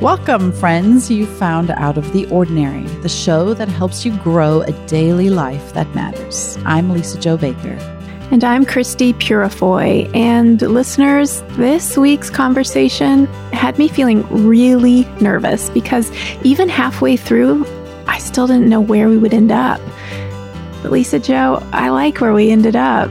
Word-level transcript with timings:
Welcome, 0.00 0.52
friends. 0.52 1.10
You 1.10 1.26
found 1.26 1.70
Out 1.72 1.98
of 1.98 2.10
the 2.14 2.24
Ordinary, 2.28 2.84
the 3.02 3.08
show 3.10 3.52
that 3.52 3.68
helps 3.68 4.02
you 4.02 4.16
grow 4.20 4.62
a 4.62 4.72
daily 4.86 5.28
life 5.28 5.74
that 5.74 5.94
matters. 5.94 6.56
I'm 6.64 6.88
Lisa-Jo 6.88 7.36
Baker. 7.36 7.76
And 8.30 8.42
I'm 8.42 8.64
Christy 8.64 9.12
Purifoy. 9.12 10.10
And 10.16 10.62
listeners, 10.62 11.42
this 11.50 11.98
week's 11.98 12.30
conversation 12.30 13.26
had 13.52 13.76
me 13.76 13.88
feeling 13.88 14.26
really 14.30 15.04
nervous 15.20 15.68
because 15.68 16.10
even 16.44 16.70
halfway 16.70 17.18
through, 17.18 17.66
I 18.06 18.16
still 18.20 18.46
didn't 18.46 18.70
know 18.70 18.80
where 18.80 19.06
we 19.06 19.18
would 19.18 19.34
end 19.34 19.52
up. 19.52 19.82
But 20.80 20.92
Lisa-Jo, 20.92 21.62
I 21.72 21.90
like 21.90 22.22
where 22.22 22.32
we 22.32 22.50
ended 22.50 22.74
up. 22.74 23.10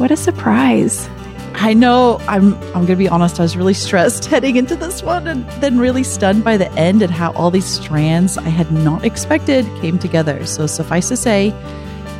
What 0.00 0.10
a 0.10 0.16
surprise. 0.16 1.08
I 1.56 1.72
know 1.72 2.18
I'm 2.28 2.54
I'm 2.74 2.84
going 2.84 2.86
to 2.88 2.96
be 2.96 3.08
honest, 3.08 3.38
I 3.38 3.42
was 3.42 3.56
really 3.56 3.74
stressed 3.74 4.24
heading 4.32 4.56
into 4.56 4.76
this 4.76 5.02
one 5.02 5.26
and 5.26 5.48
then 5.60 5.78
really 5.78 6.02
stunned 6.02 6.44
by 6.44 6.56
the 6.56 6.70
end 6.72 7.02
and 7.02 7.10
how 7.10 7.32
all 7.32 7.50
these 7.50 7.66
strands 7.66 8.36
I 8.36 8.48
had 8.48 8.70
not 8.72 9.04
expected 9.04 9.64
came 9.80 9.98
together. 9.98 10.44
So 10.46 10.66
suffice 10.66 11.08
to 11.08 11.16
say, 11.16 11.54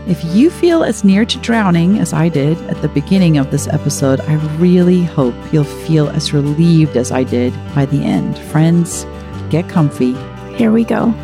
if 0.06 0.23
you 0.24 0.50
feel 0.50 0.84
as 0.84 1.02
near 1.02 1.24
to 1.24 1.38
drowning 1.38 1.98
as 1.98 2.12
I 2.12 2.28
did 2.28 2.60
at 2.68 2.80
the 2.82 2.88
beginning 2.88 3.38
of 3.38 3.50
this 3.50 3.66
episode, 3.66 4.20
I 4.20 4.34
really 4.56 5.02
hope 5.02 5.34
you'll 5.52 5.64
feel 5.64 6.10
as 6.10 6.32
relieved 6.32 6.96
as 6.96 7.10
I 7.10 7.24
did 7.24 7.54
by 7.74 7.87
the 7.87 8.02
end. 8.02 8.38
Friends, 8.38 9.04
get 9.51 9.68
comfy. 9.68 10.12
Here 10.56 10.70
we 10.70 10.84
go. 10.84 11.14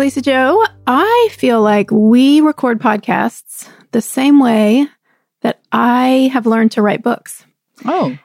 Lisa-Jo, 0.00 0.64
I 0.86 1.28
feel 1.32 1.60
like 1.60 1.90
we 1.90 2.40
record 2.40 2.80
podcasts 2.80 3.68
the 3.92 4.00
same 4.00 4.40
way 4.40 4.88
that 5.42 5.60
I 5.72 6.30
have 6.32 6.46
learned 6.46 6.72
to 6.72 6.80
write 6.80 7.02
books. 7.02 7.44
Oh. 7.84 8.16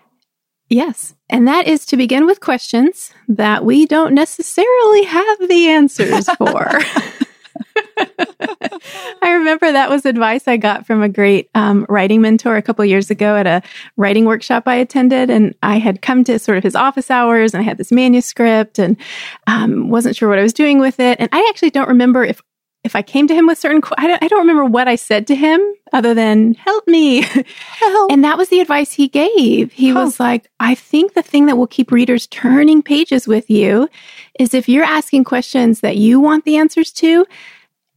Yes. 0.70 1.16
And 1.30 1.50
that 1.50 1.68
is 1.68 1.86
to 1.88 1.98
begin 1.98 2.26
with 2.26 2.40
questions 2.40 3.14
that 3.28 3.66
we 3.66 3.86
don't 3.88 4.14
necessarily 4.14 5.04
have 5.04 5.50
the 5.50 5.68
answers 5.68 6.30
for. 6.38 6.80
I 9.26 9.32
remember 9.32 9.72
that 9.72 9.90
was 9.90 10.06
advice 10.06 10.48
I 10.48 10.58
got 10.58 10.86
from 10.86 11.02
a 11.02 11.10
great 11.10 11.50
um, 11.56 11.88
writing 11.90 12.22
mentor 12.22 12.58
a 12.58 12.62
couple 12.62 12.86
years 12.86 13.10
ago 13.10 13.36
at 13.36 13.48
a 13.48 13.64
writing 13.98 14.26
workshop 14.26 14.68
I 14.68 14.76
attended. 14.76 15.32
And 15.32 15.56
I 15.64 15.80
had 15.80 16.04
come 16.04 16.24
to 16.26 16.38
sort 16.38 16.60
of 16.60 16.64
his 16.64 16.76
office 16.76 17.10
hours 17.10 17.56
and 17.56 17.60
I 17.60 17.64
had 17.64 17.78
this 17.78 17.92
manuscript 17.92 18.78
and 18.78 18.96
um, 19.48 19.90
wasn't 19.90 20.16
sure 20.16 20.30
what 20.30 20.38
I 20.38 20.44
was 20.44 20.54
doing 20.54 20.78
with 20.78 21.00
it. 21.00 21.20
And 21.20 21.28
I 21.32 21.44
actually 21.50 21.72
don't 21.72 21.88
remember 21.88 22.24
if 22.24 22.40
if 22.84 22.96
I 22.96 23.02
came 23.02 23.28
to 23.28 23.34
him 23.34 23.48
with 23.48 23.58
certain, 23.58 23.82
I 23.98 24.06
don't, 24.06 24.24
I 24.24 24.28
don't 24.28 24.42
remember 24.42 24.64
what 24.64 24.88
I 24.88 24.96
said 24.96 25.26
to 25.28 25.36
him 25.36 25.60
other 25.92 26.14
than 26.14 26.54
help 26.54 26.88
me. 26.88 27.22
Help. 27.22 28.12
And 28.12 28.24
that 28.24 28.38
was 28.38 28.50
the 28.50 28.60
advice 28.60 28.94
he 28.94 29.08
gave. 29.08 29.72
He 29.72 29.92
was 29.92 30.20
like, 30.20 30.52
I 30.60 30.76
think 30.76 31.16
the 31.16 31.24
thing 31.24 31.48
that 31.48 31.58
will 31.58 31.66
keep 31.66 31.92
readers 31.92 32.28
turning 32.28 32.84
pages 32.84 33.28
with 33.28 33.50
you 33.50 33.90
is 34.40 34.54
if 34.54 34.70
you're 34.70 34.84
asking 34.84 35.24
questions 35.24 35.80
that 35.80 35.98
you 35.98 36.20
want 36.20 36.46
the 36.46 36.58
answers 36.58 36.92
to, 36.92 37.26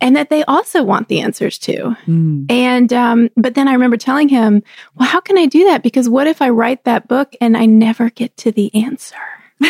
and 0.00 0.16
that 0.16 0.30
they 0.30 0.44
also 0.44 0.82
want 0.82 1.08
the 1.08 1.20
answers 1.20 1.58
to. 1.58 1.96
Mm. 2.06 2.50
And, 2.50 2.92
um, 2.92 3.30
but 3.36 3.54
then 3.54 3.68
I 3.68 3.72
remember 3.72 3.96
telling 3.96 4.28
him, 4.28 4.62
well, 4.94 5.08
how 5.08 5.20
can 5.20 5.36
I 5.38 5.46
do 5.46 5.64
that? 5.64 5.82
Because 5.82 6.08
what 6.08 6.26
if 6.26 6.40
I 6.40 6.50
write 6.50 6.84
that 6.84 7.08
book 7.08 7.34
and 7.40 7.56
I 7.56 7.66
never 7.66 8.10
get 8.10 8.36
to 8.38 8.52
the 8.52 8.74
answer? 8.74 9.16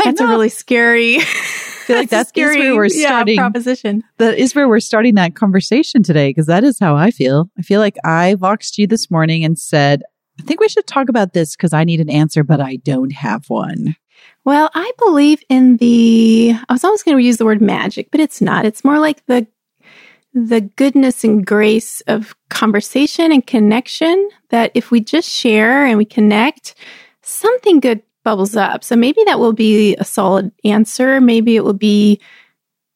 that's 0.04 0.20
a 0.20 0.26
really 0.26 0.48
scary. 0.48 1.16
I 1.20 1.20
feel 1.20 1.96
like 1.96 2.10
that's, 2.10 2.28
scary, 2.28 2.58
where 2.58 2.76
we're 2.76 2.88
starting 2.88 3.36
yeah, 3.36 3.42
proposition. 3.42 4.04
That 4.18 4.38
is 4.38 4.54
where 4.54 4.68
we're 4.68 4.80
starting 4.80 5.16
that 5.16 5.34
conversation 5.34 6.02
today 6.02 6.30
because 6.30 6.46
that 6.46 6.62
is 6.62 6.78
how 6.78 6.96
I 6.96 7.10
feel. 7.10 7.50
I 7.58 7.62
feel 7.62 7.80
like 7.80 7.96
I 8.04 8.36
voxed 8.38 8.78
you 8.78 8.86
this 8.86 9.10
morning 9.10 9.44
and 9.44 9.58
said, 9.58 10.02
I 10.38 10.42
think 10.42 10.60
we 10.60 10.68
should 10.68 10.86
talk 10.86 11.08
about 11.08 11.32
this 11.32 11.56
because 11.56 11.72
I 11.72 11.84
need 11.84 12.00
an 12.00 12.08
answer, 12.08 12.44
but 12.44 12.60
I 12.60 12.76
don't 12.76 13.12
have 13.12 13.48
one. 13.48 13.96
Well, 14.44 14.70
I 14.74 14.90
believe 14.98 15.42
in 15.48 15.78
the, 15.78 16.54
I 16.68 16.72
was 16.72 16.84
almost 16.84 17.04
going 17.04 17.16
to 17.16 17.22
use 17.22 17.36
the 17.36 17.44
word 17.44 17.60
magic, 17.60 18.10
but 18.10 18.20
it's 18.20 18.40
not. 18.40 18.64
It's 18.64 18.84
more 18.84 18.98
like 18.98 19.24
the 19.26 19.46
the 20.32 20.60
goodness 20.60 21.24
and 21.24 21.44
grace 21.44 22.00
of 22.02 22.34
conversation 22.50 23.32
and 23.32 23.46
connection 23.46 24.28
that 24.50 24.70
if 24.74 24.90
we 24.90 25.00
just 25.00 25.28
share 25.28 25.84
and 25.84 25.98
we 25.98 26.04
connect, 26.04 26.74
something 27.22 27.80
good 27.80 28.02
bubbles 28.22 28.56
up. 28.56 28.84
So 28.84 28.96
maybe 28.96 29.22
that 29.24 29.40
will 29.40 29.52
be 29.52 29.96
a 29.96 30.04
solid 30.04 30.52
answer. 30.64 31.20
Maybe 31.20 31.56
it 31.56 31.64
will 31.64 31.72
be 31.72 32.20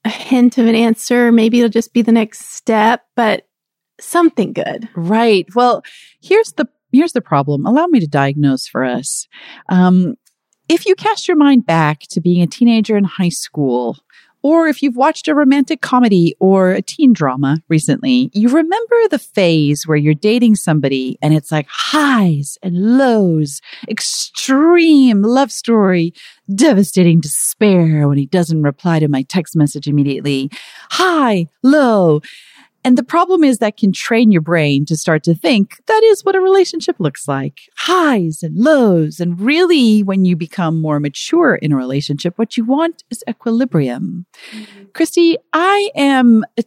a 0.05 0.11
hint 0.11 0.59
of 0.59 0.67
an 0.67 0.75
answer. 0.75 1.33
Maybe 1.33 1.59
it'll 1.59 1.71
just 1.71 1.93
be 1.93 2.03
the 2.03 2.13
next 2.13 2.53
step, 2.53 3.07
but 3.17 3.47
something 4.01 4.53
good. 4.53 4.89
Right. 4.95 5.47
Well, 5.55 5.83
here's 6.21 6.53
the 6.53 6.69
here's 6.93 7.13
the 7.13 7.21
problem. 7.21 7.67
Allow 7.67 7.87
me 7.87 8.01
to 8.01 8.07
diagnose 8.07 8.67
for 8.69 8.85
us. 8.85 9.27
Um, 9.69 10.15
if 10.69 10.87
you 10.87 10.95
cast 10.95 11.29
your 11.29 11.37
mind 11.37 11.67
back 11.67 12.01
to 12.11 12.21
being 12.21 12.43
a 12.43 12.47
teenager 12.47 12.97
in 12.97 13.05
high 13.05 13.29
school, 13.29 13.99
or 14.45 14.69
if 14.69 14.83
you've 14.83 14.95
watched 14.95 15.27
a 15.27 15.35
romantic 15.35 15.81
comedy 15.81 16.37
or 16.39 16.73
a 16.73 16.83
teen 16.83 17.15
drama 17.15 17.63
recently, 17.71 18.31
you 18.35 18.51
remember 18.51 19.09
the 19.09 19.19
phase 19.19 19.89
where 19.89 19.97
you're 19.97 20.13
dating 20.13 20.55
somebody 20.55 21.17
and 21.23 21.33
it's 21.33 21.51
like 21.51 21.67
highs 21.67 22.59
and 22.63 22.99
lows, 22.99 23.63
extreme 23.89 25.23
love 25.23 25.51
story, 25.51 26.13
devastating 26.55 27.21
despair 27.21 28.07
when 28.07 28.19
he 28.19 28.27
doesn't 28.27 28.63
reply 28.63 28.99
to 28.99 29.09
my 29.09 29.23
text 29.23 29.57
message 29.57 29.89
immediately, 29.89 30.51
high, 30.91 31.47
low. 31.63 32.21
And 32.85 32.99
the 32.99 33.03
problem 33.03 33.43
is 33.43 33.59
that 33.59 33.79
can 33.79 33.93
train 33.93 34.31
your 34.31 34.43
brain 34.43 34.85
to 34.87 34.97
start 34.97 35.25
to 35.25 35.35
think 35.35 35.81
that 35.87 36.03
is 36.05 36.23
what 36.23 36.37
a 36.37 36.41
relationship 36.41 36.97
looks 36.99 37.27
like. 37.27 37.61
Highs 37.77 38.43
and 38.43 38.59
lows. 38.59 39.21
And 39.21 39.41
really, 39.41 40.03
when 40.03 40.27
you 40.27 40.37
become 40.37 40.83
more 40.83 41.01
mature 41.01 41.55
in 41.55 41.73
a 41.73 41.77
relationship, 41.77 42.37
what 42.37 42.59
you 42.59 42.65
want 42.65 43.03
is 43.11 43.25
equilibrium. 43.27 44.27
Mm-hmm. 44.53 44.85
Christy, 44.93 45.39
I 45.55 45.91
am 45.95 46.45
a 46.59 46.65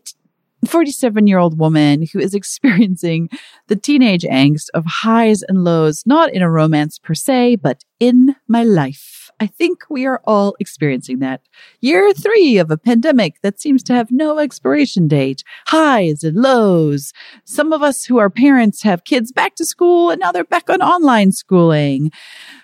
47 0.65 1.27
year 1.27 1.37
old 1.37 1.59
woman 1.59 2.05
who 2.11 2.19
is 2.19 2.33
experiencing 2.41 3.29
the 3.67 3.75
teenage 3.75 4.23
angst 4.23 4.69
of 4.73 4.85
highs 4.85 5.43
and 5.43 5.63
lows, 5.63 6.03
not 6.07 6.33
in 6.33 6.41
a 6.41 6.49
romance 6.49 6.97
per 6.97 7.13
se, 7.13 7.57
but 7.57 7.83
in 7.99 8.35
my 8.47 8.63
life. 8.63 9.16
I 9.39 9.45
think 9.45 9.83
we 9.89 10.05
are 10.05 10.21
all 10.25 10.55
experiencing 10.59 11.19
that. 11.19 11.41
Year 11.79 12.11
three 12.13 12.57
of 12.57 12.71
a 12.71 12.77
pandemic 12.77 13.35
that 13.43 13.61
seems 13.61 13.83
to 13.83 13.93
have 13.93 14.11
no 14.11 14.39
expiration 14.39 15.07
date, 15.07 15.43
highs 15.67 16.23
and 16.23 16.37
lows. 16.37 17.13
Some 17.45 17.71
of 17.71 17.83
us 17.83 18.03
who 18.05 18.17
are 18.17 18.31
parents 18.31 18.81
have 18.81 19.03
kids 19.03 19.31
back 19.31 19.55
to 19.55 19.65
school 19.65 20.09
and 20.09 20.19
now 20.19 20.31
they're 20.31 20.43
back 20.43 20.69
on 20.69 20.81
online 20.81 21.31
schooling. 21.31 22.11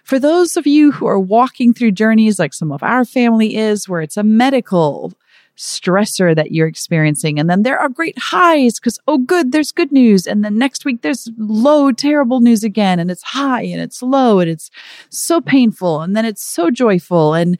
For 0.04 0.18
those 0.18 0.58
of 0.58 0.66
you 0.66 0.92
who 0.92 1.06
are 1.06 1.20
walking 1.20 1.74
through 1.74 1.92
journeys 1.92 2.40
like 2.40 2.54
some 2.54 2.72
of 2.72 2.82
our 2.82 3.06
family 3.06 3.56
is, 3.56 3.88
where 3.88 4.02
it's 4.02 4.18
a 4.18 4.24
medical 4.24 5.14
stressor 5.58 6.36
that 6.36 6.52
you're 6.52 6.68
experiencing. 6.68 7.40
And 7.40 7.50
then 7.50 7.64
there 7.64 7.78
are 7.78 7.90
great 7.90 8.18
highs 8.18 8.80
because, 8.80 9.00
oh, 9.08 9.18
good, 9.20 9.52
there's 9.52 9.72
good 9.72 9.92
news. 9.92 10.26
And 10.26 10.44
then 10.44 10.58
next 10.58 10.86
week 10.86 11.02
there's 11.02 11.30
low, 11.38 11.92
terrible 11.92 12.42
news 12.42 12.64
again. 12.64 13.00
And 13.00 13.12
it's 13.12 13.24
high 13.24 13.64
and 13.64 13.82
it's 13.82 14.02
low 14.02 14.40
and 14.40 14.50
it's 14.50 14.70
so 15.10 15.42
painful. 15.42 16.02
And 16.02 16.16
then 16.16 16.26
it's 16.26 16.44
so 16.44 16.72
joyful. 16.72 17.34
And 17.34 17.58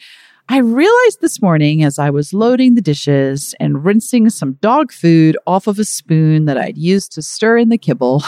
I 0.50 0.58
realized 0.58 1.22
this 1.22 1.42
morning 1.42 1.84
as 1.84 1.98
I 1.98 2.10
was 2.10 2.34
loading 2.34 2.76
the 2.76 2.82
dishes 2.82 3.56
and 3.62 3.86
rinsing 3.86 4.30
some 4.30 4.54
dog 4.62 4.92
food 4.92 5.38
off 5.48 5.68
of 5.68 5.80
a 5.80 5.86
spoon 5.86 6.46
that 6.46 6.58
I'd 6.58 6.78
used 6.78 7.14
to 7.14 7.22
stir 7.22 7.60
in 7.60 7.70
the 7.70 7.78
kibble, 7.78 8.24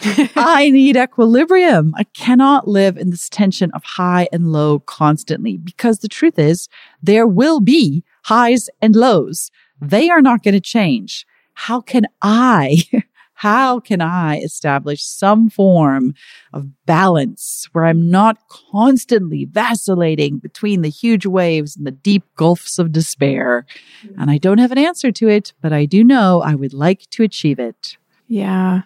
I 0.36 0.70
need 0.70 0.96
equilibrium. 0.96 1.94
I 1.96 2.04
cannot 2.04 2.68
live 2.68 2.96
in 2.96 3.10
this 3.10 3.28
tension 3.28 3.72
of 3.72 3.82
high 3.82 4.28
and 4.32 4.52
low 4.52 4.78
constantly 4.78 5.56
because 5.56 5.98
the 5.98 6.08
truth 6.08 6.38
is 6.38 6.68
there 7.02 7.26
will 7.26 7.58
be 7.58 8.04
highs 8.28 8.68
and 8.82 8.94
lows. 8.94 9.50
They 9.80 10.10
are 10.10 10.20
not 10.20 10.42
going 10.42 10.54
to 10.54 10.60
change. 10.60 11.26
How 11.54 11.80
can 11.80 12.06
I, 12.20 12.82
how 13.32 13.80
can 13.80 14.02
I 14.02 14.38
establish 14.40 15.02
some 15.02 15.48
form 15.48 16.14
of 16.52 16.68
balance 16.84 17.68
where 17.72 17.86
I'm 17.86 18.10
not 18.10 18.36
constantly 18.48 19.46
vacillating 19.46 20.38
between 20.38 20.82
the 20.82 20.90
huge 20.90 21.24
waves 21.24 21.74
and 21.74 21.86
the 21.86 21.90
deep 21.90 22.24
gulfs 22.36 22.78
of 22.78 22.92
despair? 22.92 23.64
Mm-hmm. 24.04 24.20
And 24.20 24.30
I 24.30 24.36
don't 24.36 24.58
have 24.58 24.72
an 24.72 24.78
answer 24.78 25.10
to 25.10 25.28
it, 25.28 25.54
but 25.62 25.72
I 25.72 25.86
do 25.86 26.04
know 26.04 26.42
I 26.42 26.54
would 26.54 26.74
like 26.74 27.08
to 27.10 27.22
achieve 27.22 27.58
it. 27.58 27.96
Yeah. 28.26 28.82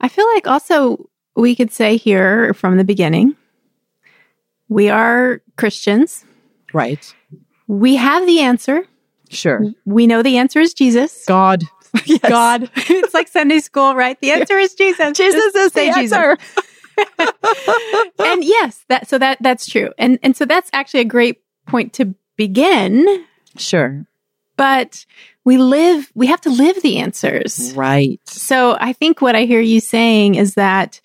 I 0.00 0.08
feel 0.08 0.26
like 0.34 0.48
also 0.48 1.08
we 1.36 1.54
could 1.54 1.72
say 1.72 1.96
here 1.96 2.54
from 2.54 2.76
the 2.76 2.84
beginning, 2.84 3.36
we 4.68 4.88
are 4.88 5.42
Christians. 5.56 6.24
Right. 6.72 7.14
We 7.70 7.94
have 7.94 8.26
the 8.26 8.40
answer. 8.40 8.84
Sure. 9.28 9.64
We 9.84 10.08
know 10.08 10.24
the 10.24 10.38
answer 10.38 10.58
is 10.58 10.74
Jesus. 10.74 11.24
God. 11.24 11.62
Yes. 12.04 12.20
God. 12.20 12.70
it's 12.76 13.12
like 13.12 13.26
Sunday 13.26 13.58
school, 13.58 13.96
right? 13.96 14.16
The 14.20 14.30
answer 14.30 14.56
is 14.56 14.74
Jesus. 14.74 15.18
Jesus 15.18 15.54
is 15.56 15.72
the 15.72 15.80
answer. 15.80 16.38
and 18.20 18.44
yes, 18.44 18.84
that 18.88 19.08
so 19.08 19.18
that 19.18 19.38
that's 19.40 19.68
true. 19.68 19.90
And 19.98 20.16
and 20.22 20.36
so 20.36 20.44
that's 20.44 20.70
actually 20.72 21.00
a 21.00 21.04
great 21.04 21.42
point 21.66 21.92
to 21.94 22.14
begin. 22.36 23.24
Sure. 23.56 24.06
But 24.56 25.04
we 25.44 25.56
live 25.56 26.12
we 26.14 26.28
have 26.28 26.40
to 26.42 26.50
live 26.50 26.80
the 26.80 26.98
answers. 26.98 27.72
Right. 27.74 28.20
So 28.24 28.76
I 28.78 28.92
think 28.92 29.20
what 29.20 29.34
I 29.34 29.42
hear 29.44 29.60
you 29.60 29.80
saying 29.80 30.36
is 30.36 30.54
that 30.54 31.00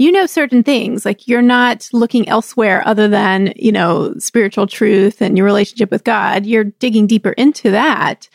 you 0.00 0.10
know 0.10 0.24
certain 0.24 0.62
things. 0.62 1.04
Like 1.04 1.28
you're 1.28 1.42
not 1.42 1.90
looking 1.92 2.26
elsewhere 2.26 2.82
other 2.86 3.06
than 3.06 3.52
you 3.54 3.70
know 3.70 4.14
spiritual 4.18 4.66
truth 4.66 5.20
and 5.20 5.36
your 5.36 5.44
relationship 5.44 5.90
with 5.90 6.04
god. 6.04 6.46
You're 6.46 6.64
digging 6.64 7.06
deeper 7.06 7.32
into 7.32 7.70
that. 7.72 8.26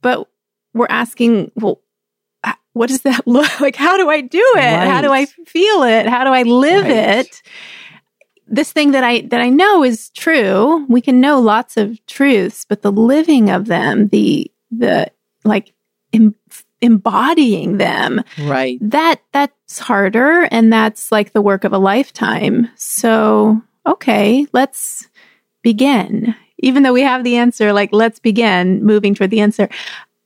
But 0.00 0.26
we're 0.72 0.86
asking 0.88 1.52
well 1.54 1.82
what 2.72 2.88
does 2.88 3.02
that 3.02 3.26
look 3.26 3.60
like 3.60 3.76
how 3.76 3.98
do 3.98 4.08
i 4.08 4.22
do 4.22 4.54
it? 4.56 4.58
Right. 4.58 4.88
how 4.88 5.02
do 5.02 5.12
i 5.12 5.26
feel 5.26 5.82
it? 5.82 6.06
How 6.06 6.24
do 6.24 6.30
i 6.30 6.44
live 6.44 6.84
right. 6.84 7.26
it? 7.26 7.42
This 8.46 8.72
thing 8.72 8.92
that 8.92 9.04
i 9.04 9.20
that 9.20 9.42
i 9.42 9.50
know 9.50 9.84
is 9.84 10.08
true. 10.10 10.86
We 10.88 11.02
can 11.02 11.20
know 11.20 11.40
lots 11.40 11.76
of 11.76 12.04
truths 12.06 12.64
but 12.66 12.80
the 12.80 12.92
living 12.92 13.50
of 13.50 13.66
them 13.66 14.08
the 14.08 14.50
the 14.70 15.10
like 15.44 15.74
Im- 16.12 16.36
embodying 16.80 17.78
them. 17.78 18.22
Right. 18.38 18.78
That 18.80 19.20
that's 19.32 19.78
harder 19.78 20.42
and 20.50 20.72
that's 20.72 21.10
like 21.10 21.32
the 21.32 21.42
work 21.42 21.64
of 21.64 21.72
a 21.72 21.78
lifetime. 21.78 22.68
So 22.76 23.60
okay 23.86 24.46
let's 24.52 25.08
begin. 25.62 26.34
Even 26.58 26.82
though 26.82 26.92
we 26.92 27.02
have 27.02 27.24
the 27.24 27.36
answer 27.36 27.72
like 27.72 27.90
let's 27.92 28.18
begin 28.18 28.84
moving 28.84 29.14
toward 29.14 29.30
the 29.30 29.40
answer. 29.40 29.68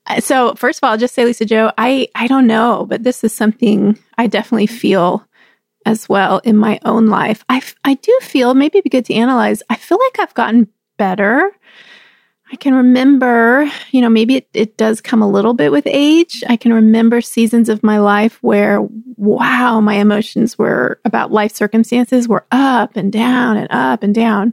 Uh, 0.06 0.20
so 0.20 0.54
first 0.54 0.78
of 0.78 0.84
all 0.84 0.92
I'll 0.92 0.98
just 0.98 1.14
say 1.14 1.24
Lisa-Jo, 1.24 1.72
i 1.78 2.08
i 2.14 2.26
don't 2.26 2.46
know 2.46 2.86
but 2.88 3.02
this 3.02 3.22
is 3.22 3.34
something 3.34 3.98
i 4.18 4.26
definitely 4.26 4.66
feel 4.66 5.26
as 5.86 6.08
well 6.08 6.38
in 6.44 6.56
my 6.56 6.78
own 6.84 7.06
life. 7.06 7.44
I 7.48 7.62
i 7.84 7.94
do 7.94 8.18
feel 8.22 8.54
maybe 8.54 8.78
it'd 8.78 8.84
be 8.84 8.90
good 8.90 9.04
to 9.06 9.14
analyze 9.14 9.62
i 9.70 9.76
feel 9.76 9.98
like 9.98 10.20
i've 10.20 10.34
gotten 10.34 10.68
better 10.98 11.52
I 12.52 12.56
can 12.56 12.74
remember, 12.74 13.70
you 13.92 14.00
know, 14.00 14.08
maybe 14.08 14.36
it, 14.36 14.48
it 14.54 14.76
does 14.76 15.00
come 15.00 15.22
a 15.22 15.28
little 15.28 15.54
bit 15.54 15.70
with 15.70 15.86
age. 15.86 16.42
I 16.48 16.56
can 16.56 16.72
remember 16.72 17.20
seasons 17.20 17.68
of 17.68 17.84
my 17.84 17.98
life 17.98 18.42
where, 18.42 18.80
wow, 19.16 19.80
my 19.80 19.94
emotions 19.94 20.58
were 20.58 21.00
about 21.04 21.30
life 21.30 21.52
circumstances 21.52 22.26
were 22.26 22.46
up 22.50 22.96
and 22.96 23.12
down 23.12 23.56
and 23.56 23.68
up 23.70 24.02
and 24.02 24.12
down. 24.12 24.52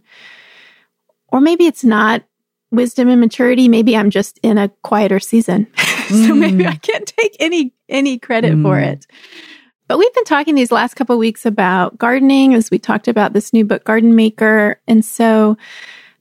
Or 1.30 1.42
maybe 1.42 1.66
it's 1.66 1.84
not 1.84 2.24
wisdom 2.70 3.10
and 3.10 3.20
maturity. 3.20 3.68
Maybe 3.68 3.98
I'm 3.98 4.12
just 4.12 4.40
in 4.44 4.60
a 4.60 4.70
quieter 4.84 5.20
season. 5.20 5.68
so 5.78 6.14
mm. 6.14 6.40
maybe 6.40 6.68
I 6.68 6.76
can't 6.76 7.08
take 7.08 7.36
any, 7.40 7.74
any 7.90 8.20
credit 8.20 8.54
mm. 8.54 8.62
for 8.62 8.80
it. 8.80 9.08
But 9.88 9.98
we've 9.98 10.14
been 10.14 10.26
talking 10.26 10.54
these 10.54 10.72
last 10.72 10.96
couple 10.96 11.18
weeks 11.18 11.46
about 11.46 11.98
gardening 11.98 12.54
as 12.54 12.70
we 12.70 12.78
talked 12.78 13.08
about 13.08 13.34
this 13.34 13.54
new 13.54 13.66
book, 13.66 13.86
Garden 13.86 14.16
Maker. 14.16 14.80
And 14.88 15.04
so, 15.04 15.58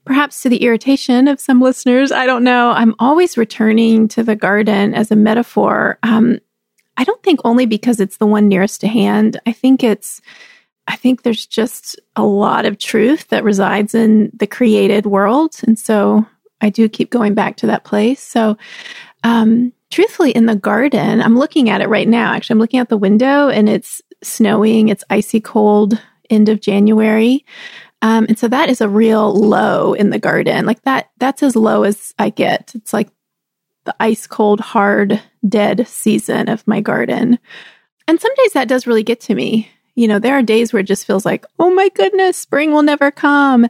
perhaps 0.07 0.41
to 0.41 0.49
the 0.49 0.63
irritation 0.63 1.27
of 1.27 1.39
some 1.39 1.61
listeners. 1.61 2.11
I 2.11 2.25
don't 2.25 2.43
know. 2.43 2.71
I'm 2.71 2.95
always 2.97 3.37
returning 3.37 4.07
to 4.09 4.23
the 4.23 4.35
garden 4.35 4.95
as 4.95 5.11
a 5.11 5.15
metaphor. 5.15 5.99
Um, 6.01 6.39
I 6.95 7.03
don't 7.03 7.21
think 7.21 7.39
only 7.43 7.65
because 7.65 7.99
it's 7.99 8.17
the 8.17 8.25
one 8.25 8.47
nearest 8.47 8.81
to 8.81 8.87
hand. 8.87 9.39
I 9.45 9.51
think 9.51 9.83
it's, 9.83 10.21
I 10.87 10.95
think 10.95 11.21
there's 11.21 11.45
just 11.45 11.99
a 12.15 12.23
lot 12.23 12.65
of 12.65 12.77
truth 12.77 13.27
that 13.27 13.43
resides 13.43 13.93
in 13.93 14.31
the 14.33 14.47
created 14.47 15.05
world. 15.05 15.55
And 15.67 15.77
so 15.77 16.25
I 16.61 16.69
do 16.69 16.89
keep 16.89 17.11
going 17.11 17.33
back 17.33 17.57
to 17.57 17.67
that 17.67 17.83
place. 17.83 18.21
So, 18.21 18.57
um, 19.23 19.73
truthfully, 19.91 20.31
in 20.31 20.45
the 20.45 20.55
garden, 20.55 21.21
I'm 21.21 21.37
looking 21.37 21.69
at 21.69 21.81
it 21.81 21.89
right 21.89 22.07
now. 22.07 22.33
Actually, 22.33 22.55
I'm 22.55 22.59
looking 22.59 22.79
out 22.79 22.89
the 22.89 22.97
window 22.97 23.49
and 23.49 23.67
it's 23.69 24.01
snowing, 24.23 24.89
it's 24.89 25.03
icy 25.09 25.41
cold, 25.41 26.01
end 26.29 26.49
of 26.49 26.61
January. 26.61 27.45
Um, 28.01 28.25
and 28.29 28.37
so 28.37 28.47
that 28.47 28.69
is 28.69 28.81
a 28.81 28.89
real 28.89 29.33
low 29.33 29.93
in 29.93 30.11
the 30.11 30.19
garden. 30.19 30.65
Like 30.65 30.81
that, 30.83 31.09
that's 31.17 31.41
as 31.41 31.55
low 31.55 31.83
as 31.83 32.13
I 32.19 32.29
get. 32.29 32.71
It's 32.75 32.93
like 32.93 33.09
the 33.85 33.95
ice 33.99 34.27
cold, 34.27 34.59
hard, 34.59 35.21
dead 35.47 35.87
season 35.87 36.49
of 36.49 36.67
my 36.67 36.81
garden. 36.81 37.39
And 38.07 38.21
some 38.21 38.33
days 38.35 38.53
that 38.53 38.67
does 38.67 38.85
really 38.85 39.03
get 39.03 39.19
to 39.21 39.35
me. 39.35 39.69
You 39.95 40.07
know, 40.07 40.19
there 40.19 40.37
are 40.37 40.43
days 40.43 40.71
where 40.71 40.81
it 40.81 40.85
just 40.85 41.07
feels 41.07 41.25
like, 41.25 41.43
oh 41.57 41.73
my 41.73 41.89
goodness, 41.89 42.37
spring 42.37 42.71
will 42.71 42.83
never 42.83 43.09
come. 43.09 43.65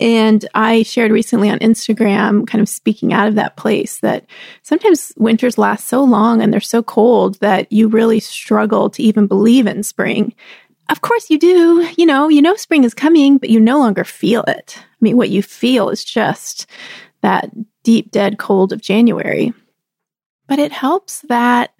And 0.00 0.44
I 0.52 0.82
shared 0.82 1.12
recently 1.12 1.48
on 1.50 1.60
Instagram, 1.60 2.48
kind 2.48 2.60
of 2.60 2.68
speaking 2.68 3.12
out 3.12 3.28
of 3.28 3.36
that 3.36 3.56
place, 3.56 4.00
that 4.00 4.26
sometimes 4.62 5.12
winters 5.16 5.56
last 5.56 5.86
so 5.86 6.02
long 6.02 6.42
and 6.42 6.52
they're 6.52 6.60
so 6.60 6.82
cold 6.82 7.38
that 7.38 7.70
you 7.70 7.86
really 7.86 8.18
struggle 8.18 8.90
to 8.90 9.02
even 9.04 9.28
believe 9.28 9.68
in 9.68 9.84
spring 9.84 10.34
of 10.88 11.00
course 11.00 11.30
you 11.30 11.38
do. 11.38 11.88
You 11.96 12.06
know, 12.06 12.28
you 12.28 12.42
know 12.42 12.56
spring 12.56 12.84
is 12.84 12.94
coming, 12.94 13.38
but 13.38 13.50
you 13.50 13.60
no 13.60 13.78
longer 13.78 14.04
feel 14.04 14.42
it. 14.44 14.78
I 14.78 14.96
mean, 15.00 15.16
what 15.16 15.30
you 15.30 15.42
feel 15.42 15.90
is 15.90 16.04
just 16.04 16.66
that 17.22 17.50
deep, 17.82 18.10
dead 18.10 18.38
cold 18.38 18.72
of 18.72 18.80
January. 18.80 19.52
But 20.46 20.58
it 20.58 20.72
helps 20.72 21.20
that 21.28 21.72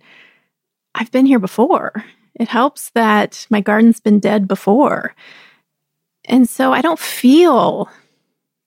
I've 0.94 1.10
been 1.10 1.26
here 1.26 1.38
before. 1.38 2.04
It 2.34 2.48
helps 2.48 2.90
that 2.90 3.46
my 3.50 3.60
garden's 3.60 4.00
been 4.00 4.20
dead 4.20 4.46
before. 4.46 5.14
And 6.24 6.48
so 6.48 6.72
I 6.72 6.82
don't 6.82 6.98
feel 6.98 7.88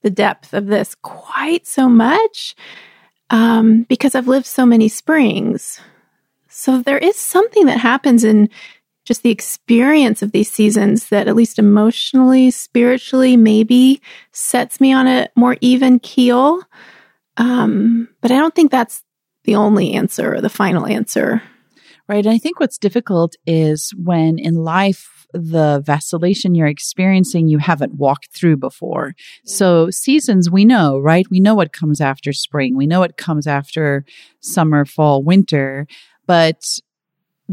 the 0.01 0.09
depth 0.09 0.53
of 0.53 0.65
this 0.65 0.95
quite 0.95 1.67
so 1.67 1.87
much 1.87 2.55
um, 3.29 3.83
because 3.83 4.15
I've 4.15 4.27
lived 4.27 4.47
so 4.47 4.65
many 4.65 4.87
springs. 4.87 5.79
So 6.49 6.81
there 6.81 6.97
is 6.97 7.15
something 7.15 7.65
that 7.67 7.79
happens 7.79 8.23
in 8.23 8.49
just 9.05 9.23
the 9.23 9.31
experience 9.31 10.21
of 10.21 10.31
these 10.31 10.51
seasons 10.51 11.09
that 11.09 11.27
at 11.27 11.35
least 11.35 11.59
emotionally, 11.59 12.51
spiritually, 12.51 13.35
maybe 13.35 14.01
sets 14.31 14.79
me 14.79 14.93
on 14.93 15.07
a 15.07 15.27
more 15.35 15.57
even 15.61 15.99
keel. 15.99 16.61
Um, 17.37 18.07
but 18.21 18.31
I 18.31 18.37
don't 18.37 18.53
think 18.53 18.71
that's 18.71 19.03
the 19.43 19.55
only 19.55 19.93
answer 19.93 20.35
or 20.35 20.41
the 20.41 20.49
final 20.49 20.85
answer. 20.85 21.41
Right. 22.07 22.25
And 22.25 22.33
I 22.33 22.37
think 22.37 22.59
what's 22.59 22.77
difficult 22.77 23.35
is 23.47 23.91
when 23.97 24.37
in 24.37 24.55
life, 24.55 25.21
the 25.33 25.81
vacillation 25.85 26.55
you're 26.55 26.67
experiencing, 26.67 27.47
you 27.47 27.57
haven't 27.57 27.93
walked 27.95 28.35
through 28.35 28.57
before. 28.57 29.13
So 29.45 29.89
seasons 29.89 30.51
we 30.51 30.65
know, 30.65 30.99
right? 30.99 31.25
We 31.31 31.39
know 31.39 31.55
what 31.55 31.71
comes 31.71 32.01
after 32.01 32.33
spring. 32.33 32.75
We 32.75 32.85
know 32.85 32.99
what 32.99 33.15
comes 33.15 33.47
after 33.47 34.03
summer, 34.41 34.83
fall, 34.83 35.23
winter. 35.23 35.87
But 36.27 36.61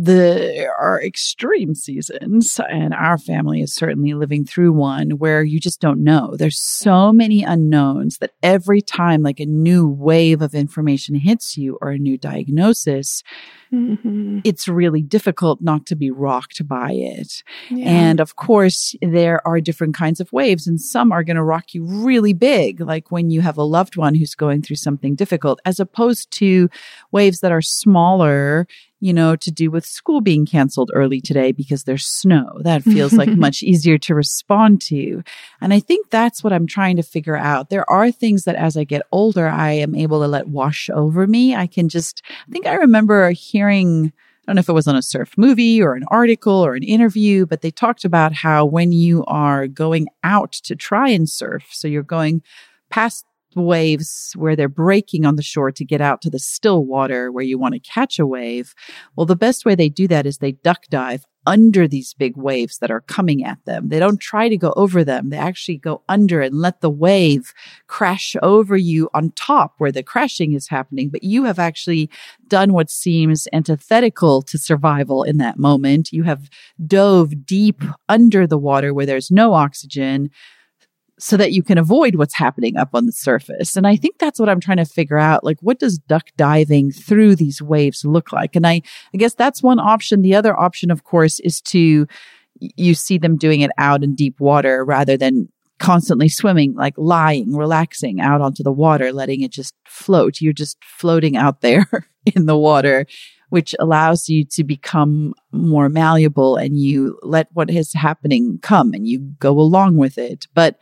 there 0.01 0.73
are 0.77 1.03
extreme 1.03 1.75
seasons, 1.75 2.61
and 2.69 2.95
our 2.95 3.19
family 3.19 3.61
is 3.61 3.75
certainly 3.75 4.15
living 4.15 4.45
through 4.45 4.73
one 4.73 5.11
where 5.19 5.43
you 5.43 5.59
just 5.59 5.81
don't 5.81 6.05
know. 6.05 6.37
There's 6.37 6.61
so 6.61 7.13
many 7.13 7.43
unknowns 7.43 8.19
that 8.19 8.33
every 8.41 8.81
time, 8.81 9.23
like 9.23 9.41
a 9.41 9.47
new 9.47 9.89
wave 9.89 10.41
of 10.41 10.55
information 10.55 11.17
hits 11.17 11.59
you 11.59 11.79
or 11.83 11.91
a 11.91 11.99
new 11.99 12.17
diagnosis, 12.17 13.25
mm-hmm. 13.73 14.39
it's 14.45 14.69
really 14.69 15.03
difficult 15.03 15.61
not 15.61 15.85
to 15.87 15.97
be 15.97 16.13
rocked 16.13 16.69
by 16.69 16.93
it. 16.93 17.43
Yeah. 17.69 17.89
And 17.89 18.21
of 18.21 18.37
course, 18.37 18.95
there 19.03 19.45
are 19.45 19.61
different 19.61 19.97
kinds 19.97 20.21
of 20.21 20.33
waves, 20.33 20.69
and 20.69 20.81
some 20.81 21.11
are 21.11 21.25
going 21.25 21.37
to 21.37 21.43
rock 21.43 21.75
you 21.75 21.85
really 21.85 22.35
big, 22.35 22.81
like 22.81 23.11
when 23.11 23.31
you 23.31 23.41
have 23.41 23.59
a 23.59 23.65
loved 23.65 23.97
one 23.97 24.15
who's 24.15 24.37
going 24.37 24.63
through 24.63 24.77
something 24.77 25.17
difficult, 25.17 25.59
as 25.65 25.81
opposed 25.81 26.31
to 26.31 26.71
waves 27.11 27.41
that 27.41 27.51
are 27.51 27.63
smaller 27.63 28.69
you 29.01 29.13
know, 29.13 29.37
to 29.37 29.51
do 29.51 29.71
with 29.71 29.87
school 29.87 30.21
being 30.21 30.45
canceled 30.45 30.91
early 30.93 31.21
today 31.21 31.53
because 31.53 31.85
there's 31.85 32.07
snow. 32.07 32.59
That 32.63 32.83
feels 32.83 33.13
like 33.13 33.29
much 33.37 33.63
easier 33.63 33.97
to 33.99 34.15
respond 34.15 34.81
to. 34.83 35.23
And 35.61 35.73
I 35.73 35.81
think 35.81 36.11
that's 36.11 36.43
what 36.43 36.53
I'm 36.53 36.67
trying 36.67 36.97
to 36.97 37.03
figure 37.03 37.37
out. 37.37 37.71
There 37.71 37.89
are 37.91 38.11
things 38.11 38.45
that 38.45 38.57
as 38.57 38.77
I 38.77 38.85
get 38.85 39.03
older, 39.13 39.47
I 39.47 39.73
am 39.73 39.95
able 39.95 40.21
to 40.21 40.27
let 40.27 40.49
wash 40.49 40.91
over 40.91 41.27
me. 41.27 41.55
I 41.55 41.67
can 41.67 41.89
just, 41.89 42.23
I 42.49 42.51
think 42.51 42.67
I 42.67 42.75
remember 42.75 43.31
hearing, 43.31 44.13
I 44.47 44.51
don't 44.51 44.57
know 44.57 44.61
if 44.61 44.69
it 44.69 44.73
was 44.73 44.89
on 44.89 44.97
a 44.97 45.03
surf 45.03 45.35
movie 45.37 45.81
or 45.81 45.95
an 45.95 46.05
article 46.11 46.55
or 46.55 46.75
an 46.75 46.83
interview, 46.83 47.47
but 47.47 47.61
they 47.61 47.71
talked 47.71 48.05
about 48.05 48.33
how 48.33 48.65
when 48.65 48.91
you 48.91 49.25
are 49.27 49.69
going 49.69 50.09
out 50.25 50.53
to 50.53 50.75
try 50.75 51.09
and 51.11 51.29
surf, 51.29 51.67
so 51.71 51.87
you're 51.87 52.03
going 52.03 52.43
past 52.91 53.27
waves 53.55 54.33
where 54.37 54.57
they're 54.57 54.69
breaking 54.69 55.25
on 55.25 55.37
the 55.37 55.43
shore 55.43 55.73
to 55.73 55.85
get 55.85 56.01
out 56.01 56.23
to 56.23 56.31
the 56.31 56.39
still 56.39 56.85
water 56.85 57.33
where 57.33 57.45
you 57.45 57.59
want 57.59 57.75
to 57.75 57.81
catch 57.81 58.19
a 58.19 58.27
wave. 58.27 58.75
Well, 59.17 59.27
the 59.27 59.37
best 59.37 59.65
way 59.65 59.75
they 59.75 59.89
do 59.89 60.07
that 60.09 60.27
is 60.27 60.39
they 60.39 60.53
duck 60.53 60.85
dive 60.91 61.25
under 61.49 61.89
these 61.89 62.13
big 62.13 62.37
waves 62.37 62.77
that 62.79 62.91
are 62.91 63.01
coming 63.01 63.43
at 63.43 63.65
them. 63.65 63.89
They 63.89 63.99
don't 63.99 64.21
try 64.21 64.51
to 64.51 64.57
go 64.59 64.75
over 64.77 65.03
them. 65.03 65.31
They 65.31 65.39
actually 65.39 65.79
go 65.79 66.03
under 66.07 66.43
and 66.43 66.55
let 66.55 66.83
the 66.83 66.91
wave 66.91 67.55
crash 67.87 68.37
over 68.43 68.77
you 68.77 69.09
on 69.15 69.31
top 69.31 69.73
where 69.79 69.91
the 69.91 70.03
crashing 70.03 70.53
is 70.53 70.69
happening. 70.69 71.09
But 71.09 71.25
you 71.25 71.45
have 71.45 71.59
actually 71.59 72.11
done 72.49 72.75
what 72.75 72.91
seems 72.91 73.49
antithetical 73.55 74.43
to 74.43 74.59
survival 74.59 75.23
in 75.23 75.39
that 75.39 75.59
moment. 75.59 76.13
You 76.13 76.25
have 76.25 76.51
dove 76.87 77.47
deep 77.47 77.83
under 78.11 78.47
the 78.47 78.59
water 78.59 78.93
where 78.93 79.07
there's 79.07 79.31
no 79.31 79.55
oxygen 79.55 80.31
so 81.19 81.37
that 81.37 81.53
you 81.53 81.63
can 81.63 81.79
avoid 81.79 82.15
what's 82.15 82.35
happening 82.35 82.77
up 82.77 82.91
on 82.95 83.07
the 83.07 83.13
surface. 83.13 83.77
And 83.77 83.87
I 83.87 83.97
think 83.97 84.19
that's 84.19 84.39
what 84.39 84.49
I'm 84.49 84.61
trying 84.61 84.77
to 84.79 84.85
figure 84.85 85.19
out. 85.19 85.45
Like, 85.45 85.59
what 85.61 85.79
does 85.79 85.99
duck 85.99 86.29
diving 86.37 86.93
through 86.93 87.37
these 87.37 87.61
waves 87.61 88.05
look 88.05 88.33
like? 88.33 88.55
And 88.55 88.67
I, 88.67 88.83
I 89.13 89.17
guess 89.17 89.35
that's 89.35 89.63
one 89.63 89.81
option. 89.81 90.23
The 90.23 90.35
other 90.35 90.59
option, 90.59 90.91
of 90.91 91.05
course, 91.05 91.41
is 91.41 91.61
to, 91.63 92.07
you 92.61 92.95
see 92.95 93.19
them 93.19 93.37
doing 93.37 93.61
it 93.61 93.71
out 93.79 94.03
in 94.03 94.15
deep 94.15 94.41
water 94.41 94.85
rather 94.85 95.17
than 95.17 95.49
constantly 95.79 96.29
swimming, 96.29 96.75
like 96.75 96.95
lying, 96.97 97.55
relaxing 97.55 98.21
out 98.21 98.41
onto 98.41 98.63
the 98.63 98.73
water, 98.73 99.13
letting 99.13 99.43
it 99.43 99.53
just 99.53 99.75
float. 99.87 100.41
You're 100.41 100.53
just 100.53 100.77
floating 100.85 101.37
out 101.37 101.61
there 101.61 101.87
in 102.35 102.47
the 102.47 102.57
water 102.57 103.07
which 103.51 103.75
allows 103.79 104.29
you 104.29 104.45
to 104.45 104.65
become 104.65 105.35
more 105.53 105.89
malleable 105.89 106.57
and 106.57 106.79
you 106.79 107.19
let 107.23 107.49
what 107.53 107.71
is 107.71 107.93
happening 107.93 108.59
come 108.63 108.93
and 108.93 109.07
you 109.07 109.19
go 109.39 109.59
along 109.59 109.97
with 109.97 110.19
it. 110.19 110.47
But 110.55 110.79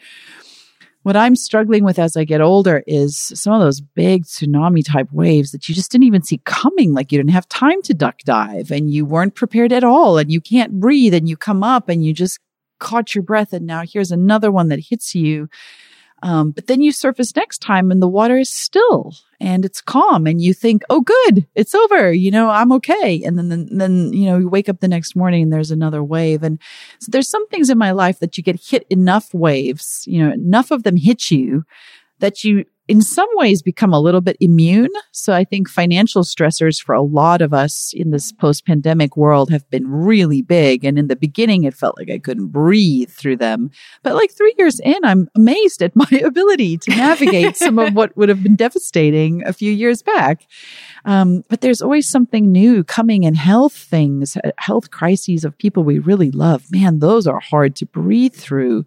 what 1.02 1.16
I'm 1.16 1.36
struggling 1.36 1.84
with 1.84 2.00
as 2.00 2.16
I 2.16 2.24
get 2.24 2.40
older 2.40 2.82
is 2.86 3.16
some 3.16 3.52
of 3.52 3.60
those 3.60 3.80
big 3.80 4.24
tsunami 4.24 4.84
type 4.84 5.12
waves 5.12 5.52
that 5.52 5.68
you 5.68 5.74
just 5.74 5.92
didn't 5.92 6.04
even 6.04 6.24
see 6.24 6.38
coming. 6.44 6.92
Like 6.94 7.12
you 7.12 7.18
didn't 7.18 7.30
have 7.30 7.48
time 7.48 7.80
to 7.82 7.94
duck 7.94 8.18
dive 8.24 8.72
and 8.72 8.90
you 8.90 9.04
weren't 9.04 9.36
prepared 9.36 9.72
at 9.72 9.84
all 9.84 10.18
and 10.18 10.32
you 10.32 10.40
can't 10.40 10.80
breathe 10.80 11.14
and 11.14 11.28
you 11.28 11.36
come 11.36 11.62
up 11.62 11.88
and 11.88 12.04
you 12.04 12.12
just 12.12 12.40
caught 12.80 13.14
your 13.14 13.22
breath 13.22 13.52
and 13.52 13.66
now 13.66 13.82
here's 13.86 14.10
another 14.10 14.50
one 14.50 14.68
that 14.68 14.80
hits 14.80 15.14
you 15.14 15.48
um, 16.22 16.50
but 16.50 16.66
then 16.66 16.80
you 16.80 16.92
surface 16.92 17.34
next 17.36 17.58
time 17.58 17.90
and 17.90 18.02
the 18.02 18.08
water 18.08 18.36
is 18.36 18.50
still 18.50 19.14
and 19.40 19.64
it's 19.64 19.80
calm 19.80 20.26
and 20.26 20.40
you 20.40 20.54
think, 20.54 20.82
oh, 20.90 21.00
good, 21.00 21.46
it's 21.54 21.74
over. 21.74 22.12
You 22.12 22.30
know, 22.30 22.50
I'm 22.50 22.72
okay. 22.72 23.22
And 23.24 23.38
then, 23.38 23.48
then, 23.48 23.68
then, 23.70 24.12
you 24.12 24.26
know, 24.26 24.38
you 24.38 24.48
wake 24.48 24.68
up 24.68 24.80
the 24.80 24.88
next 24.88 25.16
morning 25.16 25.42
and 25.42 25.52
there's 25.52 25.70
another 25.70 26.02
wave. 26.02 26.42
And 26.42 26.60
so 27.00 27.10
there's 27.10 27.28
some 27.28 27.46
things 27.48 27.70
in 27.70 27.78
my 27.78 27.92
life 27.92 28.18
that 28.20 28.36
you 28.36 28.42
get 28.42 28.60
hit 28.60 28.86
enough 28.90 29.32
waves, 29.34 30.04
you 30.06 30.24
know, 30.24 30.32
enough 30.32 30.70
of 30.70 30.82
them 30.82 30.96
hit 30.96 31.30
you 31.30 31.64
that 32.18 32.44
you 32.44 32.64
in 32.88 33.02
some 33.02 33.28
ways 33.34 33.62
become 33.62 33.92
a 33.92 34.00
little 34.00 34.20
bit 34.20 34.36
immune. 34.40 34.90
So 35.12 35.32
I 35.32 35.44
think 35.44 35.68
financial 35.68 36.22
stressors 36.22 36.80
for 36.80 36.94
a 36.94 37.02
lot 37.02 37.42
of 37.42 37.52
us 37.52 37.92
in 37.94 38.10
this 38.10 38.32
post 38.32 38.64
pandemic 38.64 39.16
world 39.16 39.50
have 39.50 39.68
been 39.70 39.90
really 39.90 40.42
big. 40.42 40.84
And 40.84 40.98
in 40.98 41.08
the 41.08 41.16
beginning, 41.16 41.64
it 41.64 41.74
felt 41.74 41.98
like 41.98 42.10
I 42.10 42.18
couldn't 42.18 42.48
breathe 42.48 43.10
through 43.10 43.38
them. 43.38 43.70
But 44.02 44.14
like 44.14 44.30
three 44.30 44.54
years 44.56 44.78
in, 44.80 45.04
I'm 45.04 45.28
amazed 45.34 45.82
at 45.82 45.96
my 45.96 46.08
ability 46.24 46.78
to 46.78 46.90
navigate 46.90 47.56
some 47.56 47.78
of 47.78 47.94
what 47.94 48.16
would 48.16 48.28
have 48.28 48.42
been 48.42 48.56
devastating 48.56 49.44
a 49.46 49.52
few 49.52 49.72
years 49.72 50.02
back. 50.02 50.46
Um, 51.04 51.44
but 51.48 51.60
there's 51.60 51.82
always 51.82 52.08
something 52.08 52.52
new 52.52 52.84
coming 52.84 53.24
in 53.24 53.34
health 53.34 53.74
things, 53.74 54.36
health 54.58 54.90
crises 54.90 55.44
of 55.44 55.58
people 55.58 55.82
we 55.82 55.98
really 55.98 56.30
love. 56.30 56.64
Man, 56.70 57.00
those 57.00 57.26
are 57.26 57.40
hard 57.40 57.74
to 57.76 57.86
breathe 57.86 58.34
through. 58.34 58.84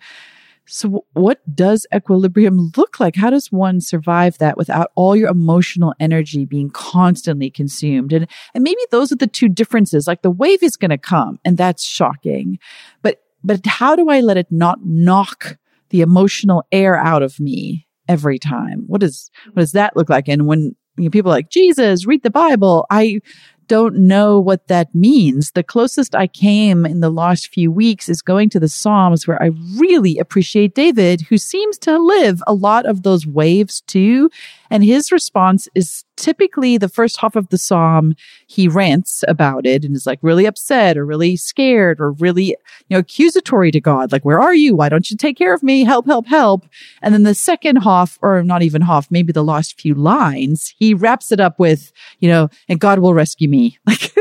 So, 0.70 1.06
what 1.14 1.40
does 1.56 1.88
equilibrium 1.94 2.72
look 2.78 3.00
like? 3.00 3.16
How 3.16 3.32
does 3.32 3.52
one 3.52 3.82
survive 3.82 4.38
that 4.38 4.56
without 4.56 4.92
all 4.96 5.16
your 5.16 5.30
emotional 5.30 5.94
energy 6.00 6.46
being 6.46 6.70
constantly 6.70 7.50
consumed? 7.50 8.14
And, 8.14 8.28
and 8.54 8.64
maybe 8.64 8.82
those 8.92 9.12
are 9.12 9.16
the 9.16 9.28
two 9.28 9.50
differences. 9.50 10.06
Like 10.08 10.22
the 10.22 10.30
wave 10.30 10.62
is 10.62 10.78
going 10.78 10.92
to 10.92 10.98
come 10.98 11.40
and 11.44 11.58
that's 11.58 11.84
shocking. 11.84 12.60
But, 13.02 13.22
but 13.44 13.66
how 13.66 13.96
do 13.96 14.10
I 14.10 14.22
let 14.22 14.38
it 14.38 14.48
not 14.52 14.80
knock 14.86 15.58
the 15.90 16.02
emotional 16.02 16.64
air 16.72 16.96
out 16.96 17.24
of 17.24 17.40
me 17.40 17.88
every 18.08 18.38
time? 18.38 18.84
What 18.86 19.02
does, 19.02 19.32
what 19.54 19.62
does 19.62 19.72
that 19.72 19.98
look 19.98 20.10
like? 20.10 20.28
And 20.28 20.46
when 20.46 20.76
you 20.98 21.06
know, 21.06 21.10
people 21.10 21.32
like, 21.32 21.50
Jesus, 21.50 22.06
read 22.06 22.22
the 22.22 22.30
Bible, 22.30 22.86
I 22.92 23.22
don't 23.70 23.96
know 23.96 24.40
what 24.40 24.68
that 24.68 24.94
means. 24.94 25.52
The 25.52 25.64
closest 25.64 26.16
I 26.16 26.28
came 26.28 26.86
in 26.86 27.00
the 27.00 27.12
last 27.12 27.54
few 27.54 27.72
weeks 27.72 28.10
is 28.10 28.22
going 28.22 28.50
to 28.50 28.60
the 28.60 28.68
Psalms 28.68 29.28
where 29.28 29.42
I 29.42 29.52
really 29.78 30.18
appreciate 30.18 30.76
David, 30.76 31.22
who 31.22 31.38
seems 31.38 31.78
to 31.80 31.98
live 31.98 32.44
a 32.48 32.54
lot 32.54 32.86
of 32.86 33.04
those 33.04 33.26
waves 33.26 33.82
too. 33.82 34.30
And 34.70 34.84
his 34.84 35.12
response 35.12 35.68
is 35.76 36.04
typically 36.16 36.78
the 36.78 36.90
first 36.90 37.20
half 37.20 37.36
of 37.36 37.50
the 37.50 37.58
psalm, 37.58 38.16
he 38.48 38.68
rants 38.68 39.24
about 39.28 39.66
it 39.66 39.84
and 39.84 39.96
is 39.96 40.06
like 40.06 40.20
really 40.22 40.46
upset 40.46 40.98
or 40.98 41.06
really 41.06 41.36
scared 41.36 42.00
or 42.00 42.12
really, 42.12 42.46
you 42.46 42.56
know, 42.92 43.00
accusatory 43.00 43.72
to 43.72 43.80
God. 43.80 44.12
Like, 44.12 44.26
where 44.26 44.40
are 44.40 44.54
you? 44.54 44.76
Why 44.76 44.90
don't 44.90 45.10
you 45.10 45.18
take 45.18 45.38
care 45.38 45.54
of 45.54 45.64
me? 45.64 45.84
Help, 45.84 46.06
help, 46.06 46.28
help. 46.28 46.66
And 47.02 47.14
then 47.14 47.24
the 47.24 47.36
second 47.36 47.78
half, 47.78 48.20
or 48.22 48.44
not 48.44 48.62
even 48.62 48.82
half, 48.82 49.10
maybe 49.10 49.34
the 49.34 49.44
last 49.44 49.80
few 49.80 49.96
lines, 49.96 50.74
he 50.78 50.94
wraps 50.94 51.32
it 51.32 51.40
up 51.40 51.60
with, 51.60 51.92
you 52.20 52.30
know, 52.30 52.50
and 52.68 52.80
God 52.80 53.00
will 53.00 53.14
rescue 53.14 53.50
me. 53.50 53.78
Like, 53.90 54.16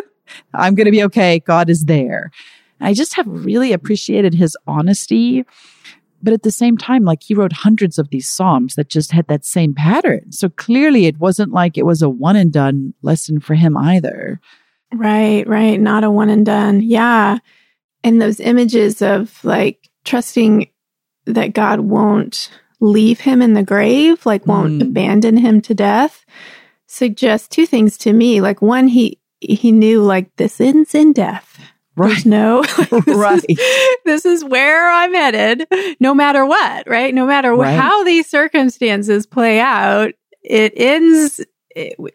I'm 0.54 0.74
going 0.74 0.84
to 0.84 0.90
be 0.90 1.02
okay. 1.04 1.40
God 1.40 1.70
is 1.70 1.86
there. 1.86 2.30
I 2.80 2.94
just 2.94 3.14
have 3.14 3.26
really 3.26 3.72
appreciated 3.72 4.34
his 4.34 4.56
honesty 4.66 5.44
but 6.22 6.32
at 6.32 6.42
the 6.42 6.50
same 6.50 6.76
time, 6.76 7.04
like 7.04 7.22
he 7.22 7.34
wrote 7.34 7.52
hundreds 7.52 7.98
of 7.98 8.10
these 8.10 8.28
Psalms 8.28 8.74
that 8.74 8.88
just 8.88 9.12
had 9.12 9.26
that 9.28 9.44
same 9.44 9.74
pattern. 9.74 10.32
So 10.32 10.48
clearly 10.48 11.06
it 11.06 11.18
wasn't 11.18 11.52
like 11.52 11.78
it 11.78 11.86
was 11.86 12.02
a 12.02 12.08
one 12.08 12.36
and 12.36 12.52
done 12.52 12.94
lesson 13.02 13.40
for 13.40 13.54
him 13.54 13.76
either. 13.76 14.40
Right, 14.92 15.46
right. 15.46 15.78
Not 15.78 16.04
a 16.04 16.10
one 16.10 16.30
and 16.30 16.46
done. 16.46 16.82
Yeah. 16.82 17.38
And 18.02 18.20
those 18.20 18.40
images 18.40 19.02
of 19.02 19.42
like 19.44 19.88
trusting 20.04 20.70
that 21.26 21.52
God 21.52 21.80
won't 21.80 22.50
leave 22.80 23.20
him 23.20 23.42
in 23.42 23.54
the 23.54 23.62
grave, 23.62 24.24
like 24.24 24.46
won't 24.46 24.80
mm. 24.80 24.82
abandon 24.82 25.36
him 25.36 25.60
to 25.62 25.74
death, 25.74 26.24
suggest 26.86 27.50
two 27.50 27.66
things 27.66 27.98
to 27.98 28.12
me. 28.12 28.40
Like 28.40 28.62
one, 28.62 28.88
he, 28.88 29.20
he 29.40 29.72
knew 29.72 30.02
like 30.02 30.34
this 30.36 30.60
ends 30.60 30.94
in 30.94 31.12
death 31.12 31.60
Right. 31.98 32.08
There's 32.08 32.26
no, 32.26 32.62
this 32.90 33.06
right. 33.06 33.44
Is, 33.48 33.58
this 34.04 34.24
is 34.24 34.44
where 34.44 34.90
I'm 34.90 35.12
headed, 35.12 35.66
no 36.00 36.14
matter 36.14 36.46
what, 36.46 36.88
right? 36.88 37.14
No 37.14 37.26
matter 37.26 37.54
right. 37.54 37.78
how 37.78 38.04
these 38.04 38.28
circumstances 38.28 39.26
play 39.26 39.60
out, 39.60 40.12
it 40.42 40.72
ends 40.76 41.40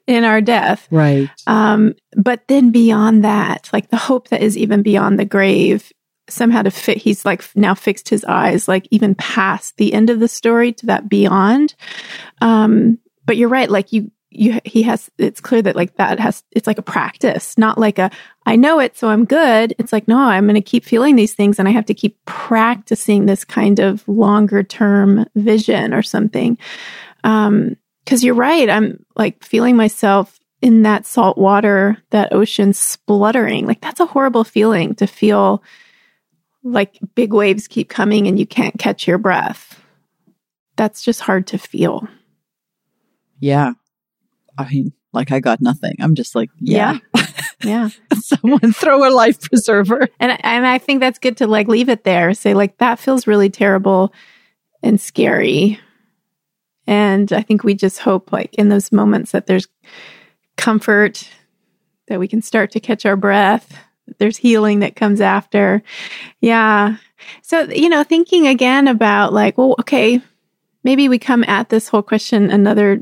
in 0.07 0.23
our 0.23 0.41
death. 0.41 0.87
Right. 0.91 1.29
Um, 1.47 1.95
but 2.15 2.47
then 2.47 2.71
beyond 2.71 3.23
that, 3.23 3.69
like 3.71 3.89
the 3.89 3.97
hope 3.97 4.29
that 4.29 4.41
is 4.41 4.57
even 4.57 4.81
beyond 4.81 5.19
the 5.19 5.25
grave, 5.25 5.91
somehow 6.29 6.61
to 6.63 6.71
fit, 6.71 6.97
he's 6.97 7.25
like 7.25 7.43
now 7.55 7.73
fixed 7.75 8.09
his 8.09 8.25
eyes, 8.25 8.67
like 8.67 8.87
even 8.91 9.15
past 9.15 9.77
the 9.77 9.93
end 9.93 10.09
of 10.09 10.19
the 10.19 10.27
story 10.27 10.73
to 10.73 10.85
that 10.87 11.09
beyond. 11.09 11.75
Um, 12.41 12.99
but 13.25 13.37
you're 13.37 13.49
right. 13.49 13.69
Like 13.69 13.93
you, 13.93 14.11
you 14.35 14.59
he 14.65 14.83
has 14.83 15.09
it's 15.17 15.39
clear 15.39 15.61
that 15.61 15.75
like 15.75 15.95
that 15.95 16.19
has 16.19 16.43
it's 16.51 16.67
like 16.67 16.77
a 16.77 16.83
practice 16.83 17.57
not 17.57 17.77
like 17.77 17.99
a 17.99 18.09
i 18.45 18.55
know 18.55 18.79
it 18.79 18.97
so 18.97 19.09
i'm 19.09 19.25
good. 19.25 19.75
It's 19.77 19.93
like 19.93 20.07
no 20.07 20.17
i'm 20.17 20.45
going 20.45 20.55
to 20.55 20.61
keep 20.61 20.85
feeling 20.85 21.15
these 21.15 21.33
things 21.33 21.59
and 21.59 21.67
i 21.67 21.71
have 21.71 21.85
to 21.85 21.93
keep 21.93 22.17
practicing 22.25 23.25
this 23.25 23.45
kind 23.45 23.79
of 23.79 24.07
longer 24.07 24.63
term 24.63 25.25
vision 25.35 25.93
or 25.93 26.01
something. 26.01 26.57
Um 27.23 27.77
because 28.03 28.23
you're 28.23 28.35
right 28.35 28.69
i'm 28.69 29.05
like 29.15 29.43
feeling 29.43 29.77
myself 29.77 30.39
in 30.61 30.83
that 30.83 31.05
salt 31.05 31.37
water 31.37 31.97
that 32.09 32.33
ocean 32.33 32.73
spluttering. 32.73 33.67
Like 33.67 33.81
that's 33.81 33.99
a 33.99 34.05
horrible 34.05 34.43
feeling 34.43 34.95
to 34.95 35.07
feel 35.07 35.61
like 36.63 36.97
big 37.15 37.33
waves 37.33 37.67
keep 37.67 37.89
coming 37.89 38.27
and 38.27 38.39
you 38.39 38.47
can't 38.47 38.79
catch 38.79 39.07
your 39.07 39.17
breath. 39.17 39.81
That's 40.75 41.03
just 41.03 41.19
hard 41.19 41.47
to 41.47 41.57
feel. 41.57 42.07
Yeah 43.39 43.73
I 44.57 44.69
mean, 44.69 44.93
like 45.13 45.31
I 45.31 45.39
got 45.39 45.61
nothing. 45.61 45.95
I'm 45.99 46.15
just 46.15 46.35
like, 46.35 46.49
yeah. 46.59 46.99
Yeah. 47.15 47.25
yeah. 47.63 47.89
Someone 48.15 48.73
throw 48.73 49.07
a 49.07 49.11
life 49.11 49.41
preserver. 49.41 50.07
And 50.19 50.37
and 50.43 50.65
I 50.67 50.77
think 50.77 50.99
that's 50.99 51.19
good 51.19 51.37
to 51.37 51.47
like 51.47 51.67
leave 51.67 51.89
it 51.89 52.03
there. 52.03 52.33
Say 52.33 52.53
like 52.53 52.77
that 52.77 52.99
feels 52.99 53.27
really 53.27 53.49
terrible 53.49 54.13
and 54.81 54.99
scary. 54.99 55.79
And 56.85 57.31
I 57.31 57.41
think 57.41 57.63
we 57.63 57.75
just 57.75 57.99
hope 57.99 58.31
like 58.31 58.53
in 58.55 58.69
those 58.69 58.91
moments 58.91 59.31
that 59.31 59.47
there's 59.47 59.67
comfort 60.57 61.29
that 62.07 62.19
we 62.19 62.27
can 62.27 62.41
start 62.41 62.71
to 62.71 62.79
catch 62.79 63.05
our 63.05 63.15
breath. 63.15 63.77
There's 64.17 64.37
healing 64.37 64.79
that 64.79 64.97
comes 64.97 65.21
after. 65.21 65.81
Yeah. 66.41 66.97
So, 67.41 67.61
you 67.69 67.87
know, 67.87 68.03
thinking 68.03 68.47
again 68.47 68.89
about 68.89 69.31
like, 69.31 69.57
well, 69.57 69.75
okay, 69.79 70.21
maybe 70.83 71.07
we 71.07 71.19
come 71.19 71.45
at 71.45 71.69
this 71.69 71.87
whole 71.87 72.01
question 72.01 72.51
another 72.51 73.01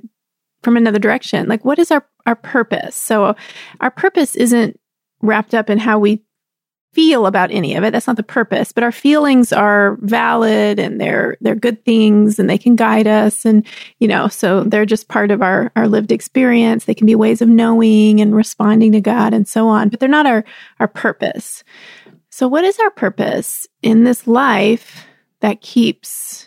from 0.63 0.77
another 0.77 0.99
direction. 0.99 1.47
Like, 1.47 1.65
what 1.65 1.79
is 1.79 1.91
our, 1.91 2.05
our 2.25 2.35
purpose? 2.35 2.95
So, 2.95 3.35
our 3.79 3.91
purpose 3.91 4.35
isn't 4.35 4.79
wrapped 5.21 5.53
up 5.53 5.69
in 5.69 5.77
how 5.77 5.99
we 5.99 6.23
feel 6.93 7.25
about 7.25 7.51
any 7.51 7.75
of 7.75 7.83
it. 7.83 7.91
That's 7.91 8.07
not 8.07 8.17
the 8.17 8.23
purpose, 8.23 8.73
but 8.73 8.83
our 8.83 8.91
feelings 8.91 9.53
are 9.53 9.97
valid 10.01 10.77
and 10.77 10.99
they're, 10.99 11.37
they're 11.39 11.55
good 11.55 11.85
things 11.85 12.37
and 12.37 12.49
they 12.49 12.57
can 12.57 12.75
guide 12.75 13.07
us. 13.07 13.45
And, 13.45 13.65
you 13.99 14.07
know, 14.07 14.27
so 14.27 14.63
they're 14.63 14.85
just 14.85 15.07
part 15.07 15.31
of 15.31 15.41
our, 15.41 15.71
our 15.77 15.87
lived 15.87 16.11
experience. 16.11 16.85
They 16.85 16.93
can 16.93 17.07
be 17.07 17.15
ways 17.15 17.41
of 17.41 17.47
knowing 17.47 18.19
and 18.19 18.35
responding 18.35 18.91
to 18.91 19.01
God 19.01 19.33
and 19.33 19.47
so 19.47 19.69
on, 19.69 19.87
but 19.87 20.01
they're 20.01 20.09
not 20.09 20.25
our, 20.25 20.43
our 20.81 20.87
purpose. 20.87 21.63
So 22.29 22.47
what 22.47 22.65
is 22.65 22.77
our 22.79 22.91
purpose 22.91 23.67
in 23.81 24.03
this 24.03 24.27
life 24.27 25.05
that 25.39 25.61
keeps 25.61 26.45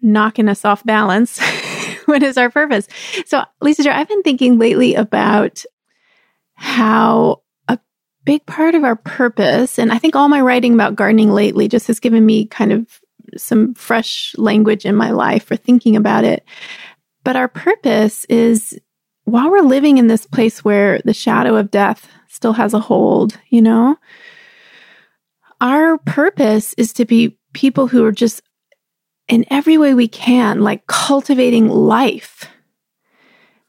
knocking 0.00 0.48
us 0.48 0.64
off 0.64 0.84
balance 0.84 1.38
what 2.16 2.22
is 2.22 2.38
our 2.38 2.50
purpose? 2.50 2.88
So, 3.26 3.44
Lisa, 3.60 3.94
I've 3.94 4.08
been 4.08 4.22
thinking 4.22 4.58
lately 4.58 4.94
about 4.94 5.64
how 6.54 7.42
a 7.68 7.78
big 8.24 8.46
part 8.46 8.74
of 8.74 8.84
our 8.84 8.96
purpose, 8.96 9.78
and 9.78 9.92
I 9.92 9.98
think 9.98 10.16
all 10.16 10.28
my 10.28 10.40
writing 10.40 10.74
about 10.74 10.96
gardening 10.96 11.30
lately 11.30 11.68
just 11.68 11.86
has 11.88 12.00
given 12.00 12.24
me 12.24 12.46
kind 12.46 12.72
of 12.72 13.00
some 13.36 13.74
fresh 13.74 14.34
language 14.38 14.86
in 14.86 14.94
my 14.94 15.10
life 15.10 15.44
for 15.44 15.56
thinking 15.56 15.96
about 15.96 16.24
it. 16.24 16.44
But 17.24 17.36
our 17.36 17.48
purpose 17.48 18.24
is 18.26 18.78
while 19.24 19.50
we're 19.50 19.62
living 19.62 19.98
in 19.98 20.06
this 20.06 20.26
place 20.26 20.64
where 20.64 21.00
the 21.04 21.12
shadow 21.12 21.56
of 21.56 21.72
death 21.72 22.08
still 22.28 22.52
has 22.52 22.72
a 22.72 22.78
hold, 22.78 23.36
you 23.48 23.60
know, 23.60 23.96
our 25.60 25.98
purpose 25.98 26.74
is 26.78 26.92
to 26.94 27.04
be 27.04 27.36
people 27.52 27.88
who 27.88 28.04
are 28.04 28.12
just 28.12 28.42
in 29.28 29.44
every 29.50 29.78
way 29.78 29.94
we 29.94 30.08
can, 30.08 30.60
like 30.60 30.86
cultivating 30.86 31.68
life. 31.68 32.48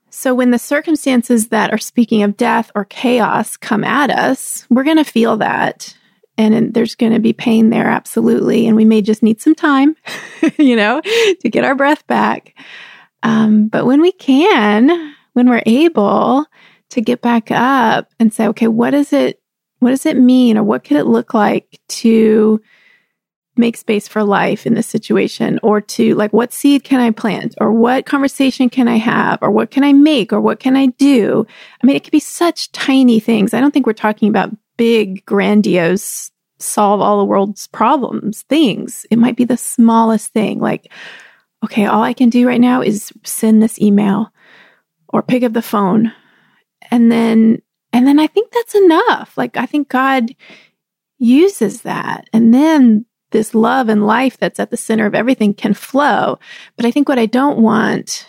So 0.10 0.34
when 0.34 0.52
the 0.52 0.60
circumstances 0.60 1.50
that 1.50 1.72
are 1.72 1.78
speaking 1.78 2.24
of 2.24 2.38
death 2.38 2.72
or 2.76 2.86
chaos 2.86 3.56
come 3.58 3.84
at 3.84 4.10
us, 4.10 4.66
we're 4.70 4.84
going 4.84 4.98
to 4.98 5.04
feel 5.04 5.38
that. 5.38 5.96
And 6.40 6.74
there's 6.74 6.96
going 6.96 7.14
to 7.14 7.20
be 7.20 7.34
pain 7.34 7.72
there, 7.72 7.88
absolutely. 7.88 8.68
And 8.68 8.76
we 8.76 8.86
may 8.86 9.02
just 9.02 9.24
need 9.24 9.42
some 9.42 9.56
time, 9.56 9.96
you 10.58 10.76
know, 10.76 11.02
to 11.02 11.50
get 11.50 11.64
our 11.64 11.76
breath 11.76 12.06
back. 12.08 12.56
Um, 13.24 13.68
but 13.68 13.86
when 13.86 14.02
we 14.02 14.12
can, 14.12 15.16
when 15.34 15.50
we're 15.50 15.64
able 15.66 16.46
to 16.90 17.02
get 17.02 17.22
back 17.22 17.52
up 17.52 18.12
and 18.20 18.34
say, 18.34 18.48
okay, 18.48 18.68
what 18.68 18.94
is 18.94 19.14
it? 19.14 19.42
What 19.80 19.92
does 19.92 20.06
it 20.06 20.18
mean, 20.18 20.58
or 20.58 20.64
what 20.64 20.84
could 20.84 20.98
it 20.98 21.06
look 21.06 21.34
like 21.36 21.80
to 21.90 22.62
make 23.58 23.78
space 23.78 24.08
for 24.08 24.24
life 24.24 24.66
in 24.66 24.74
this 24.74 24.88
situation 24.88 25.60
or 25.64 25.82
to 25.82 26.16
like 26.16 26.34
what 26.34 26.54
seed 26.54 26.84
can 26.84 27.00
i 27.00 27.12
plant 27.12 27.56
or 27.60 27.72
what 27.72 28.06
conversation 28.06 28.70
can 28.70 28.88
i 28.88 28.98
have 28.98 29.40
or 29.42 29.52
what 29.52 29.72
can 29.72 29.84
i 29.84 29.94
make 29.94 30.32
or 30.34 30.42
what 30.42 30.60
can 30.60 30.76
i 30.76 30.88
do? 30.88 31.46
I 31.82 31.86
mean 31.86 31.96
it 31.96 32.04
could 32.04 32.12
be 32.12 32.20
such 32.20 32.72
tiny 32.72 33.20
things. 33.20 33.54
I 33.54 33.62
don't 33.62 33.72
think 33.72 33.86
we're 33.86 33.94
talking 33.94 34.30
about 34.30 34.56
big 34.78 35.26
grandiose 35.26 36.32
solve 36.60 37.02
all 37.02 37.20
the 37.20 37.26
world's 37.26 37.68
problems 37.68 38.44
things. 38.44 39.06
It 39.12 39.20
might 39.20 39.36
be 39.36 39.46
the 39.46 39.58
smallest 39.58 40.34
thing 40.34 40.60
like 40.60 40.92
okay 41.64 41.86
all 41.86 42.04
i 42.04 42.14
can 42.14 42.30
do 42.30 42.48
right 42.48 42.62
now 42.62 42.82
is 42.82 43.12
send 43.24 43.62
this 43.62 43.80
email 43.80 44.32
or 45.10 45.22
pick 45.22 45.44
up 45.44 45.54
the 45.54 45.62
phone. 45.62 46.12
And 46.92 47.12
then 47.12 47.62
and 47.94 48.08
then 48.08 48.20
i 48.20 48.28
think 48.28 48.52
that's 48.52 48.76
enough. 48.76 49.38
Like 49.38 49.58
i 49.58 49.66
think 49.66 49.90
god 49.90 50.32
uses 51.20 51.82
that. 51.82 52.30
And 52.34 52.54
then 52.54 53.06
this 53.32 53.54
love 53.54 53.90
and 53.90 54.08
life 54.08 54.38
that's 54.38 54.60
at 54.60 54.72
the 54.72 54.78
center 54.78 55.06
of 55.06 55.16
everything 55.16 55.54
can 55.54 55.74
flow. 55.74 56.40
But 56.76 56.86
I 56.86 56.92
think 56.92 57.10
what 57.10 57.20
I 57.20 57.26
don't 57.26 57.60
want 57.60 58.26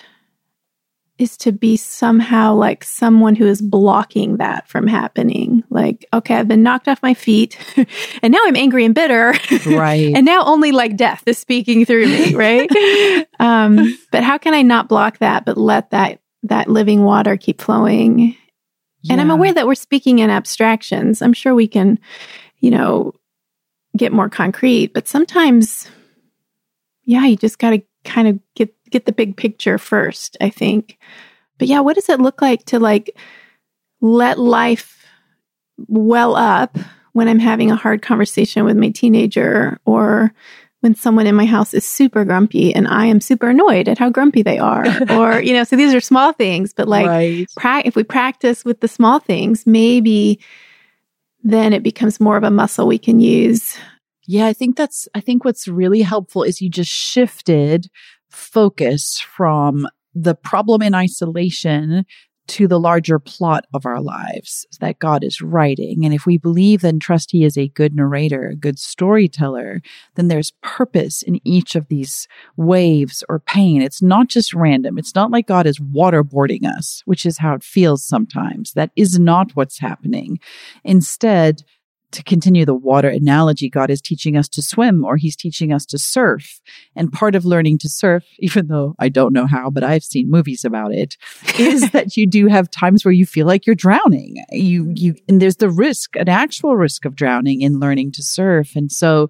is 1.18 1.36
to 1.36 1.52
be 1.52 1.76
somehow 1.76 2.54
like 2.54 2.84
someone 2.84 3.34
who 3.34 3.46
is 3.46 3.60
blocking 3.60 4.36
that 4.36 4.68
from 4.68 4.86
happening. 4.86 5.64
Like, 5.68 6.06
okay, 6.12 6.36
I've 6.36 6.46
been 6.46 6.62
knocked 6.62 6.86
off 6.86 7.02
my 7.02 7.14
feet 7.14 7.58
and 8.22 8.32
now 8.32 8.38
I'm 8.44 8.56
angry 8.56 8.84
and 8.84 8.94
bitter. 8.94 9.34
Right. 9.66 10.12
and 10.14 10.24
now 10.24 10.44
only 10.44 10.70
like 10.70 10.96
death 10.96 11.24
is 11.26 11.36
speaking 11.36 11.84
through 11.84 12.06
me, 12.06 12.34
right? 12.36 12.70
um, 13.40 13.98
but 14.12 14.22
how 14.22 14.38
can 14.38 14.54
I 14.54 14.62
not 14.62 14.88
block 14.88 15.18
that, 15.18 15.44
but 15.44 15.56
let 15.56 15.90
that, 15.90 16.20
that 16.44 16.68
living 16.68 17.02
water 17.02 17.36
keep 17.36 17.60
flowing? 17.60 18.36
Yeah. 19.02 19.12
And 19.12 19.20
I'm 19.20 19.30
aware 19.30 19.52
that 19.52 19.66
we're 19.66 19.74
speaking 19.74 20.20
in 20.20 20.30
abstractions. 20.30 21.20
I'm 21.20 21.32
sure 21.32 21.54
we 21.54 21.66
can, 21.66 21.98
you 22.60 22.70
know, 22.70 23.12
get 23.96 24.12
more 24.12 24.28
concrete. 24.28 24.92
But 24.94 25.08
sometimes, 25.08 25.88
yeah, 27.04 27.24
you 27.24 27.36
just 27.36 27.58
got 27.58 27.70
to 27.70 27.82
kind 28.04 28.28
of 28.28 28.38
get 28.54 28.74
get 28.90 29.06
the 29.06 29.12
big 29.12 29.36
picture 29.36 29.78
first, 29.78 30.36
I 30.40 30.50
think. 30.50 30.98
But 31.58 31.68
yeah, 31.68 31.80
what 31.80 31.96
does 31.96 32.08
it 32.08 32.20
look 32.20 32.40
like 32.40 32.64
to 32.66 32.78
like 32.78 33.16
let 34.00 34.38
life 34.38 35.04
well 35.88 36.36
up 36.36 36.76
when 37.12 37.28
I'm 37.28 37.38
having 37.38 37.70
a 37.70 37.76
hard 37.76 38.02
conversation 38.02 38.64
with 38.64 38.76
my 38.76 38.90
teenager 38.90 39.78
or 39.84 40.32
when 40.80 40.94
someone 40.94 41.26
in 41.26 41.34
my 41.34 41.46
house 41.46 41.74
is 41.74 41.84
super 41.84 42.24
grumpy 42.24 42.72
and 42.72 42.86
I 42.86 43.06
am 43.06 43.20
super 43.20 43.48
annoyed 43.48 43.88
at 43.88 43.98
how 43.98 44.10
grumpy 44.10 44.42
they 44.42 44.58
are. 44.58 44.86
or, 45.10 45.40
you 45.40 45.52
know, 45.52 45.64
so 45.64 45.74
these 45.74 45.92
are 45.92 46.00
small 46.00 46.32
things, 46.32 46.72
but 46.72 46.86
like 46.86 47.06
right. 47.06 47.48
pra- 47.56 47.82
if 47.84 47.96
we 47.96 48.04
practice 48.04 48.64
with 48.64 48.80
the 48.80 48.88
small 48.88 49.18
things, 49.18 49.66
maybe 49.66 50.38
then 51.52 51.72
it 51.72 51.82
becomes 51.82 52.20
more 52.20 52.36
of 52.36 52.44
a 52.44 52.50
muscle 52.50 52.86
we 52.86 52.98
can 52.98 53.20
use. 53.20 53.76
Yeah, 54.26 54.46
I 54.46 54.52
think 54.52 54.76
that's, 54.76 55.08
I 55.14 55.20
think 55.20 55.44
what's 55.44 55.66
really 55.66 56.02
helpful 56.02 56.42
is 56.42 56.60
you 56.60 56.68
just 56.68 56.90
shifted 56.90 57.88
focus 58.30 59.18
from 59.18 59.86
the 60.14 60.34
problem 60.34 60.82
in 60.82 60.94
isolation 60.94 62.04
to 62.48 62.66
the 62.66 62.80
larger 62.80 63.18
plot 63.18 63.64
of 63.72 63.86
our 63.86 64.00
lives 64.00 64.66
that 64.80 64.98
God 64.98 65.22
is 65.22 65.40
writing. 65.40 66.04
And 66.04 66.14
if 66.14 66.26
we 66.26 66.38
believe 66.38 66.82
and 66.84 67.00
trust 67.00 67.30
He 67.30 67.44
is 67.44 67.56
a 67.56 67.68
good 67.68 67.94
narrator, 67.94 68.48
a 68.48 68.56
good 68.56 68.78
storyteller, 68.78 69.80
then 70.14 70.28
there's 70.28 70.52
purpose 70.62 71.22
in 71.22 71.40
each 71.46 71.76
of 71.76 71.88
these 71.88 72.26
waves 72.56 73.22
or 73.28 73.38
pain. 73.38 73.82
It's 73.82 74.02
not 74.02 74.28
just 74.28 74.54
random. 74.54 74.98
It's 74.98 75.14
not 75.14 75.30
like 75.30 75.46
God 75.46 75.66
is 75.66 75.78
waterboarding 75.78 76.64
us, 76.64 77.02
which 77.04 77.24
is 77.26 77.38
how 77.38 77.54
it 77.54 77.62
feels 77.62 78.04
sometimes. 78.04 78.72
That 78.72 78.90
is 78.96 79.18
not 79.18 79.52
what's 79.54 79.78
happening. 79.78 80.40
Instead, 80.84 81.62
to 82.12 82.22
continue 82.22 82.64
the 82.64 82.74
water 82.74 83.08
analogy, 83.08 83.68
God 83.68 83.90
is 83.90 84.00
teaching 84.00 84.36
us 84.36 84.48
to 84.50 84.62
swim 84.62 85.04
or 85.04 85.16
he's 85.16 85.36
teaching 85.36 85.72
us 85.72 85.84
to 85.86 85.98
surf. 85.98 86.60
And 86.96 87.12
part 87.12 87.34
of 87.34 87.44
learning 87.44 87.78
to 87.78 87.88
surf, 87.88 88.24
even 88.38 88.68
though 88.68 88.94
I 88.98 89.08
don't 89.08 89.32
know 89.32 89.46
how, 89.46 89.70
but 89.70 89.84
I've 89.84 90.04
seen 90.04 90.30
movies 90.30 90.64
about 90.64 90.92
it, 90.92 91.16
is 91.58 91.90
that 91.92 92.16
you 92.16 92.26
do 92.26 92.46
have 92.48 92.70
times 92.70 93.04
where 93.04 93.12
you 93.12 93.26
feel 93.26 93.46
like 93.46 93.66
you're 93.66 93.74
drowning. 93.74 94.36
You, 94.50 94.92
you, 94.94 95.14
and 95.28 95.40
there's 95.40 95.56
the 95.56 95.70
risk, 95.70 96.16
an 96.16 96.28
actual 96.28 96.76
risk 96.76 97.04
of 97.04 97.14
drowning 97.14 97.60
in 97.60 97.78
learning 97.78 98.12
to 98.12 98.22
surf. 98.22 98.74
And 98.74 98.90
so 98.90 99.28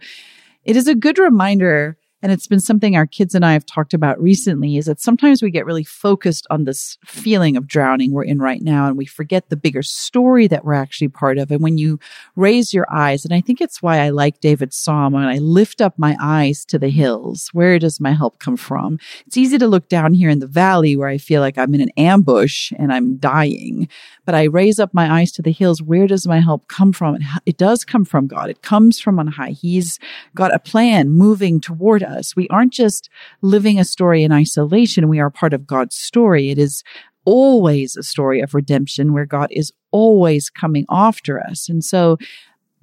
it 0.64 0.76
is 0.76 0.86
a 0.86 0.94
good 0.94 1.18
reminder 1.18 1.97
and 2.20 2.32
it's 2.32 2.46
been 2.48 2.60
something 2.60 2.96
our 2.96 3.06
kids 3.06 3.34
and 3.34 3.44
I 3.44 3.52
have 3.52 3.64
talked 3.64 3.94
about 3.94 4.20
recently 4.20 4.76
is 4.76 4.86
that 4.86 5.00
sometimes 5.00 5.40
we 5.40 5.50
get 5.50 5.66
really 5.66 5.84
focused 5.84 6.46
on 6.50 6.64
this 6.64 6.98
feeling 7.04 7.56
of 7.56 7.66
drowning 7.66 8.12
we're 8.12 8.24
in 8.24 8.38
right 8.38 8.60
now 8.60 8.88
and 8.88 8.96
we 8.96 9.06
forget 9.06 9.48
the 9.48 9.56
bigger 9.56 9.82
story 9.82 10.48
that 10.48 10.64
we're 10.64 10.74
actually 10.74 11.08
part 11.08 11.38
of. 11.38 11.50
And 11.50 11.62
when 11.62 11.78
you 11.78 12.00
raise 12.34 12.74
your 12.74 12.86
eyes, 12.92 13.24
and 13.24 13.32
I 13.32 13.40
think 13.40 13.60
it's 13.60 13.80
why 13.80 14.00
I 14.00 14.10
like 14.10 14.40
David's 14.40 14.76
psalm, 14.76 15.12
when 15.12 15.24
I 15.24 15.38
lift 15.38 15.80
up 15.80 15.96
my 15.96 16.16
eyes 16.20 16.64
to 16.66 16.78
the 16.78 16.88
hills, 16.88 17.50
where 17.52 17.78
does 17.78 18.00
my 18.00 18.12
help 18.12 18.40
come 18.40 18.56
from? 18.56 18.98
It's 19.26 19.36
easy 19.36 19.58
to 19.58 19.68
look 19.68 19.88
down 19.88 20.12
here 20.12 20.30
in 20.30 20.40
the 20.40 20.46
valley 20.46 20.96
where 20.96 21.08
I 21.08 21.18
feel 21.18 21.40
like 21.40 21.56
I'm 21.56 21.74
in 21.74 21.80
an 21.80 21.92
ambush 21.96 22.72
and 22.76 22.92
I'm 22.92 23.16
dying, 23.18 23.88
but 24.24 24.34
I 24.34 24.44
raise 24.44 24.80
up 24.80 24.92
my 24.92 25.20
eyes 25.20 25.30
to 25.32 25.42
the 25.42 25.52
hills. 25.52 25.82
Where 25.82 26.08
does 26.08 26.26
my 26.26 26.40
help 26.40 26.66
come 26.66 26.92
from? 26.92 27.18
It 27.46 27.58
does 27.58 27.84
come 27.84 28.04
from 28.04 28.26
God. 28.26 28.50
It 28.50 28.62
comes 28.62 28.98
from 28.98 29.20
on 29.20 29.28
high. 29.28 29.50
He's 29.50 30.00
got 30.34 30.54
a 30.54 30.58
plan 30.58 31.10
moving 31.10 31.60
toward 31.60 32.02
us. 32.08 32.34
We 32.34 32.48
aren't 32.48 32.72
just 32.72 33.08
living 33.42 33.78
a 33.78 33.84
story 33.84 34.22
in 34.22 34.32
isolation. 34.32 35.08
We 35.08 35.20
are 35.20 35.30
part 35.30 35.52
of 35.52 35.66
God's 35.66 35.96
story. 35.96 36.50
It 36.50 36.58
is 36.58 36.82
always 37.24 37.94
a 37.96 38.02
story 38.02 38.40
of 38.40 38.54
redemption 38.54 39.12
where 39.12 39.26
God 39.26 39.48
is 39.50 39.70
always 39.90 40.48
coming 40.48 40.86
after 40.90 41.40
us. 41.40 41.68
And 41.68 41.84
so 41.84 42.16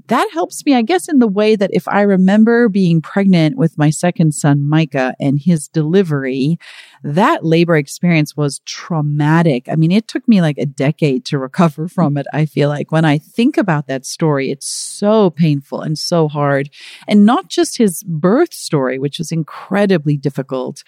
that 0.07 0.29
helps 0.31 0.65
me, 0.65 0.75
I 0.75 0.81
guess, 0.81 1.09
in 1.09 1.19
the 1.19 1.27
way 1.27 1.55
that 1.55 1.71
if 1.73 1.87
I 1.87 2.01
remember 2.01 2.69
being 2.69 3.01
pregnant 3.01 3.57
with 3.57 3.77
my 3.77 3.89
second 3.89 4.33
son, 4.33 4.67
Micah, 4.67 5.15
and 5.19 5.39
his 5.39 5.67
delivery, 5.67 6.59
that 7.03 7.43
labor 7.43 7.75
experience 7.75 8.37
was 8.37 8.59
traumatic. 8.65 9.67
I 9.69 9.75
mean, 9.75 9.91
it 9.91 10.07
took 10.07 10.27
me 10.27 10.41
like 10.41 10.57
a 10.57 10.65
decade 10.65 11.25
to 11.25 11.39
recover 11.39 11.87
from 11.95 12.17
it. 12.17 12.27
I 12.33 12.45
feel 12.45 12.69
like 12.69 12.91
when 12.91 13.05
I 13.05 13.17
think 13.17 13.57
about 13.57 13.87
that 13.87 14.05
story, 14.05 14.51
it's 14.51 14.67
so 14.67 15.29
painful 15.31 15.81
and 15.81 15.97
so 15.97 16.27
hard. 16.27 16.69
And 17.07 17.25
not 17.25 17.49
just 17.49 17.77
his 17.77 18.03
birth 18.03 18.53
story, 18.53 18.99
which 18.99 19.17
was 19.17 19.31
incredibly 19.31 20.17
difficult. 20.17 20.83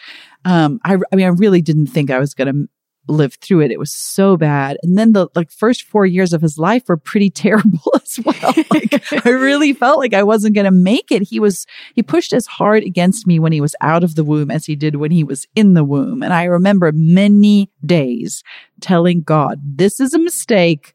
Um, 0.46 0.80
I, 0.84 0.98
I 1.12 1.16
mean, 1.16 1.26
I 1.26 1.30
really 1.30 1.62
didn't 1.62 1.88
think 1.88 2.12
I 2.12 2.20
was 2.20 2.34
going 2.34 2.54
to 2.54 2.70
lived 3.08 3.42
through 3.42 3.62
it. 3.62 3.72
It 3.72 3.80
was 3.80 3.94
so 3.94 4.38
bad. 4.38 4.78
And 4.84 4.98
then 4.98 5.14
the 5.14 5.28
like 5.36 5.52
first 5.52 5.84
four 5.84 6.06
years 6.06 6.34
of 6.34 6.42
his 6.42 6.58
life 6.58 6.84
were 6.88 6.98
pretty 6.98 7.30
terrible 7.48 7.94
as 7.96 8.20
well. 8.24 8.54
Like 8.70 9.26
I 9.26 9.30
really 9.30 9.74
felt 9.74 9.98
like 9.98 10.14
I 10.14 10.24
wasn't 10.24 10.56
going 10.56 10.66
to 10.66 10.72
make 10.72 11.12
it. 11.12 11.24
He 11.24 11.40
was, 11.40 11.66
he 11.96 12.04
pushed 12.04 12.34
as 12.34 12.46
hard 12.46 12.84
against 12.84 13.26
me 13.26 13.40
when 13.40 13.52
he 13.52 13.62
was 13.62 13.76
out 13.82 14.04
of 14.04 14.16
the 14.16 14.24
womb 14.24 14.52
as 14.52 14.66
he 14.66 14.76
did 14.76 14.98
when 14.98 15.12
he 15.12 15.24
was 15.24 15.48
in 15.56 15.74
the 15.74 15.84
womb. 15.84 16.22
And 16.22 16.34
I 16.34 16.44
remember 16.44 16.92
many 16.94 17.72
days 17.86 18.44
telling 18.82 19.22
God, 19.22 19.62
this 19.64 20.00
is 20.00 20.14
a 20.14 20.20
mistake. 20.20 20.94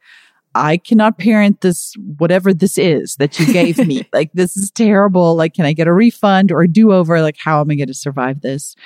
I 0.54 0.76
cannot 0.76 1.18
parent 1.18 1.62
this, 1.62 1.94
whatever 2.18 2.52
this 2.52 2.76
is 2.76 3.16
that 3.16 3.38
you 3.38 3.52
gave 3.52 3.78
me. 3.78 4.06
like, 4.12 4.30
this 4.34 4.56
is 4.56 4.70
terrible. 4.70 5.34
Like, 5.34 5.54
can 5.54 5.64
I 5.64 5.72
get 5.72 5.88
a 5.88 5.92
refund 5.92 6.52
or 6.52 6.62
a 6.62 6.68
do 6.68 6.92
over? 6.92 7.22
Like, 7.22 7.36
how 7.38 7.60
am 7.60 7.70
I 7.70 7.74
going 7.74 7.88
to 7.88 7.94
survive 7.94 8.42
this? 8.42 8.76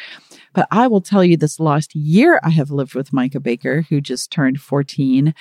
But 0.56 0.66
I 0.70 0.86
will 0.88 1.02
tell 1.02 1.22
you 1.22 1.36
this 1.36 1.60
last 1.60 1.94
year 1.94 2.40
I 2.42 2.48
have 2.48 2.70
lived 2.70 2.94
with 2.94 3.12
Micah 3.12 3.40
Baker, 3.40 3.82
who 3.82 4.00
just 4.00 4.32
turned 4.32 4.58
14, 4.58 5.34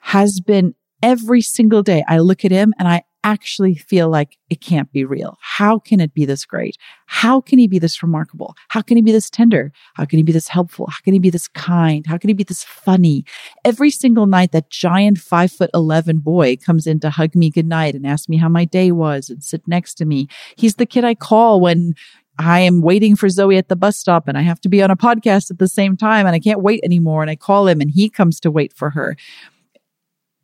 has 0.00 0.40
been 0.40 0.74
every 1.00 1.40
single 1.40 1.84
day. 1.84 2.02
I 2.08 2.18
look 2.18 2.44
at 2.44 2.50
him 2.50 2.74
and 2.76 2.88
I 2.88 3.04
actually 3.22 3.74
feel 3.74 4.08
like 4.08 4.38
it 4.50 4.60
can't 4.60 4.90
be 4.92 5.04
real. 5.04 5.36
How 5.40 5.78
can 5.78 6.00
it 6.00 6.14
be 6.14 6.24
this 6.24 6.44
great? 6.44 6.76
How 7.06 7.40
can 7.40 7.58
he 7.58 7.66
be 7.66 7.78
this 7.78 8.02
remarkable? 8.02 8.54
How 8.68 8.82
can 8.82 8.96
he 8.96 9.02
be 9.02 9.12
this 9.12 9.30
tender? 9.30 9.72
How 9.94 10.04
can 10.04 10.18
he 10.18 10.22
be 10.22 10.32
this 10.32 10.48
helpful? 10.48 10.86
How 10.88 10.98
can 11.04 11.12
he 11.12 11.18
be 11.18 11.30
this 11.30 11.48
kind? 11.48 12.06
How 12.06 12.18
can 12.18 12.28
he 12.28 12.34
be 12.34 12.44
this 12.44 12.62
funny? 12.64 13.24
Every 13.64 13.90
single 13.90 14.26
night, 14.26 14.50
that 14.52 14.70
giant 14.70 15.18
five 15.18 15.52
foot 15.52 15.70
11 15.74 16.18
boy 16.18 16.56
comes 16.56 16.86
in 16.86 17.00
to 17.00 17.10
hug 17.10 17.34
me 17.34 17.50
goodnight 17.50 17.94
and 17.94 18.06
ask 18.06 18.28
me 18.28 18.36
how 18.36 18.48
my 18.48 18.64
day 18.64 18.92
was 18.92 19.28
and 19.30 19.42
sit 19.42 19.62
next 19.66 19.94
to 19.94 20.04
me. 20.04 20.28
He's 20.56 20.76
the 20.76 20.86
kid 20.86 21.04
I 21.04 21.14
call 21.14 21.60
when, 21.60 21.94
I 22.38 22.60
am 22.60 22.82
waiting 22.82 23.16
for 23.16 23.28
Zoe 23.28 23.56
at 23.56 23.68
the 23.68 23.76
bus 23.76 23.96
stop 23.96 24.28
and 24.28 24.36
I 24.36 24.42
have 24.42 24.60
to 24.62 24.68
be 24.68 24.82
on 24.82 24.90
a 24.90 24.96
podcast 24.96 25.50
at 25.50 25.58
the 25.58 25.68
same 25.68 25.96
time 25.96 26.26
and 26.26 26.34
I 26.34 26.40
can't 26.40 26.62
wait 26.62 26.80
anymore. 26.84 27.22
And 27.22 27.30
I 27.30 27.36
call 27.36 27.66
him 27.66 27.80
and 27.80 27.90
he 27.90 28.08
comes 28.10 28.40
to 28.40 28.50
wait 28.50 28.72
for 28.72 28.90
her. 28.90 29.16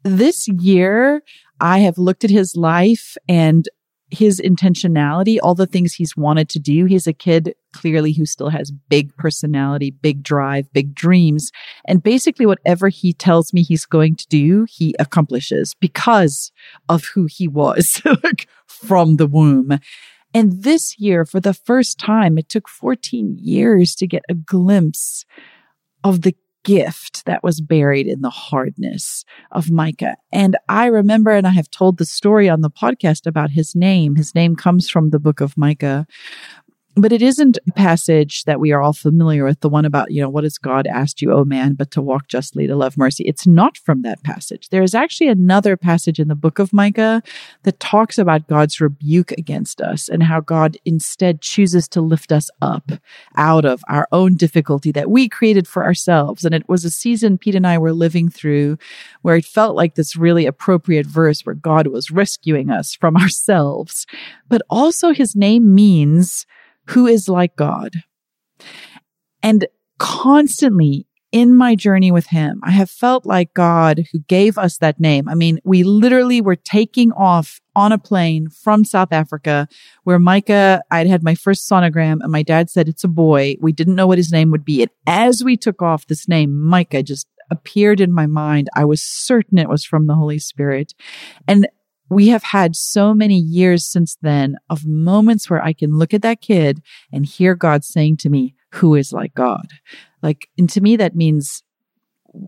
This 0.03 0.49
year, 0.49 1.23
I 1.61 1.79
have 1.81 1.99
looked 1.99 2.25
at 2.25 2.31
his 2.31 2.57
life 2.57 3.17
and 3.29 3.69
his 4.13 4.41
intentionality, 4.41 5.39
all 5.43 5.55
the 5.55 5.67
things 5.67 5.95
he's 5.95 6.17
wanted 6.17 6.49
to 6.51 6.59
do. 6.59 6.85
He's 6.85 7.07
a 7.07 7.15
kid 7.15 7.55
clearly 7.73 8.13
who 8.13 8.27
still 8.27 8.51
has 8.51 8.71
big 8.71 9.17
personality, 9.17 9.91
big 9.91 10.23
drive, 10.23 10.71
big 10.73 10.95
dreams. 10.95 11.51
And 11.87 12.03
basically 12.03 12.45
whatever 12.45 12.89
he 12.91 13.15
tells 13.15 13.55
me 13.55 13.63
he's 13.63 13.87
going 13.87 14.17
to 14.17 14.27
do, 14.29 14.67
he 14.69 14.95
accomplishes 14.99 15.75
because 15.81 16.53
of 16.91 17.07
who 17.07 17.27
he 17.27 17.49
was 17.49 18.03
from 18.67 19.17
the 19.17 19.27
womb. 19.27 19.79
And 20.35 20.63
this 20.63 20.99
year, 20.99 21.25
for 21.25 21.41
the 21.41 21.55
first 21.55 21.99
time, 21.99 22.39
it 22.39 22.49
took 22.49 22.69
14 22.69 23.37
years 23.39 23.95
to 23.97 24.07
get 24.07 24.23
a 24.29 24.35
glimpse 24.35 25.25
of 26.05 26.23
the 26.23 26.35
gift 26.65 27.25
that 27.25 27.43
was 27.43 27.61
buried 27.61 28.07
in 28.07 28.21
the 28.21 28.31
hardness 28.31 29.25
of 29.51 29.71
Micah. 29.71 30.17
And 30.33 30.57
I 30.69 30.87
remember, 30.87 31.31
and 31.33 31.47
I 31.47 31.51
have 31.51 31.71
told 31.71 31.99
the 31.99 32.05
story 32.05 32.49
on 32.49 32.61
the 32.61 32.71
podcast 32.71 33.27
about 33.27 33.51
his 33.51 33.75
name. 33.75 34.15
His 34.15 34.35
name 34.35 34.55
comes 34.57 34.89
from 34.89 35.11
the 35.11 35.19
book 35.19 35.41
of 35.41 35.57
Micah, 35.57 36.07
but 36.95 37.13
it 37.13 37.23
isn't 37.23 37.59
a 37.67 37.73
passage 37.73 38.45
that 38.45 38.61
we 38.61 38.71
are 38.71 38.83
all 38.83 38.93
familiar 38.93 39.45
with, 39.45 39.61
the 39.61 39.69
one 39.69 39.87
about, 39.87 40.11
you 40.11 40.21
know, 40.21 40.29
what 40.29 40.45
has 40.45 40.59
God 40.59 40.87
asked 40.87 41.23
you, 41.23 41.33
oh 41.33 41.45
man, 41.45 41.73
but 41.73 41.91
to 41.93 42.03
walk 42.03 42.29
justly, 42.29 42.67
to 42.67 42.77
love 42.77 42.99
mercy. 42.99 43.25
It's 43.25 43.47
not 43.47 43.79
from 43.79 44.03
that 44.03 44.23
passage. 44.23 44.69
There 44.69 44.83
is 44.83 44.95
actually 44.95 45.29
another 45.29 45.77
passage 45.77 46.21
in 46.21 46.29
the 46.29 46.35
book 46.35 46.59
of 46.59 46.73
Micah 46.73 47.23
that 47.63 47.81
talks 47.81 48.19
about 48.19 48.47
God's 48.47 48.81
rebuke 48.81 49.33
against 49.33 49.81
us 49.81 50.09
and 50.09 50.23
how 50.23 50.41
God 50.41 50.77
instead 50.85 51.41
chooses 51.41 51.89
to 51.89 52.03
lift 52.03 52.31
us 52.31 52.51
up 52.61 52.93
out 53.37 53.65
of 53.65 53.83
our 53.89 54.07
own 54.13 54.35
difficulty 54.35 54.93
that 54.93 55.11
we 55.11 55.31
created 55.31 55.67
for 55.67 55.85
ourselves. 55.85 56.45
And 56.45 56.55
it 56.55 56.69
was 56.69 56.85
a 56.85 56.91
season 56.91 57.39
Pete 57.39 57.55
and 57.55 57.67
I 57.67 57.79
were 57.79 57.93
living 57.93 58.29
through 58.29 58.77
where 59.23 59.37
it 59.37 59.47
felt 59.47 59.77
like 59.77 59.95
this 59.95 60.15
really 60.15 60.45
appropriate 60.45 61.07
verse 61.07 61.47
where 61.47 61.55
God 61.55 61.87
was 61.87 62.11
rescuing 62.11 62.71
us 62.71 62.95
from 62.95 63.17
ourselves. 63.23 64.07
But 64.51 64.61
also 64.69 65.13
his 65.13 65.35
name 65.35 65.75
means 65.75 66.47
who 66.89 67.07
is 67.07 67.29
like 67.29 67.57
God. 67.57 67.93
And 69.43 69.67
constantly 69.99 71.07
in 71.33 71.57
my 71.57 71.75
journey 71.75 72.13
with 72.13 72.27
him, 72.27 72.61
I 72.63 72.73
have 72.73 72.91
felt 72.91 73.25
like 73.25 73.55
God 73.55 74.05
who 74.13 74.21
gave 74.29 74.59
us 74.59 74.77
that 74.79 75.01
name. 75.01 75.29
I 75.29 75.35
mean, 75.35 75.59
we 75.65 75.83
literally 75.83 76.43
were 76.43 76.57
taking 76.57 77.11
off 77.13 77.59
on 77.75 77.91
a 77.91 77.99
plane 77.99 78.51
from 78.51 78.85
South 78.85 79.13
Africa 79.13 79.67
where 80.05 80.19
Micah, 80.19 80.83
I'd 80.91 81.07
had 81.07 81.23
my 81.23 81.35
first 81.35 81.69
sonogram 81.69 82.19
and 82.21 82.31
my 82.31 82.43
dad 82.43 82.69
said 82.69 82.87
it's 82.87 83.05
a 83.05 83.09
boy. 83.09 83.57
We 83.61 83.73
didn't 83.73 83.95
know 83.95 84.07
what 84.07 84.19
his 84.19 84.31
name 84.31 84.51
would 84.51 84.65
be. 84.65 84.83
And 84.83 84.91
as 85.07 85.43
we 85.43 85.57
took 85.57 85.81
off, 85.81 86.07
this 86.07 86.29
name, 86.29 86.61
Micah, 86.61 87.03
just 87.03 87.27
appeared 87.51 88.01
in 88.01 88.13
my 88.13 88.27
mind. 88.27 88.69
I 88.77 88.85
was 88.85 89.03
certain 89.03 89.59
it 89.59 89.69
was 89.69 89.85
from 89.85 90.07
the 90.07 90.15
Holy 90.15 90.39
Spirit. 90.39 90.93
And 91.49 91.67
we 92.09 92.29
have 92.29 92.43
had 92.43 92.77
so 92.77 93.15
many 93.15 93.37
years 93.39 93.87
since 93.87 94.17
then 94.21 94.57
of 94.69 94.87
moments 94.87 95.49
where 95.49 95.63
I 95.63 95.73
can 95.73 95.97
look 95.99 96.13
at 96.13 96.23
that 96.23 96.41
kid 96.41 96.83
and 97.13 97.25
hear 97.25 97.55
God 97.55 97.85
saying 97.85 98.19
to 98.19 98.29
me, 98.29 98.55
who 98.73 98.95
is 98.95 99.13
like 99.13 99.35
God? 99.35 99.69
Like, 100.23 100.49
and 100.59 100.69
to 100.71 100.81
me, 100.81 100.97
that 100.97 101.17
means, 101.17 101.63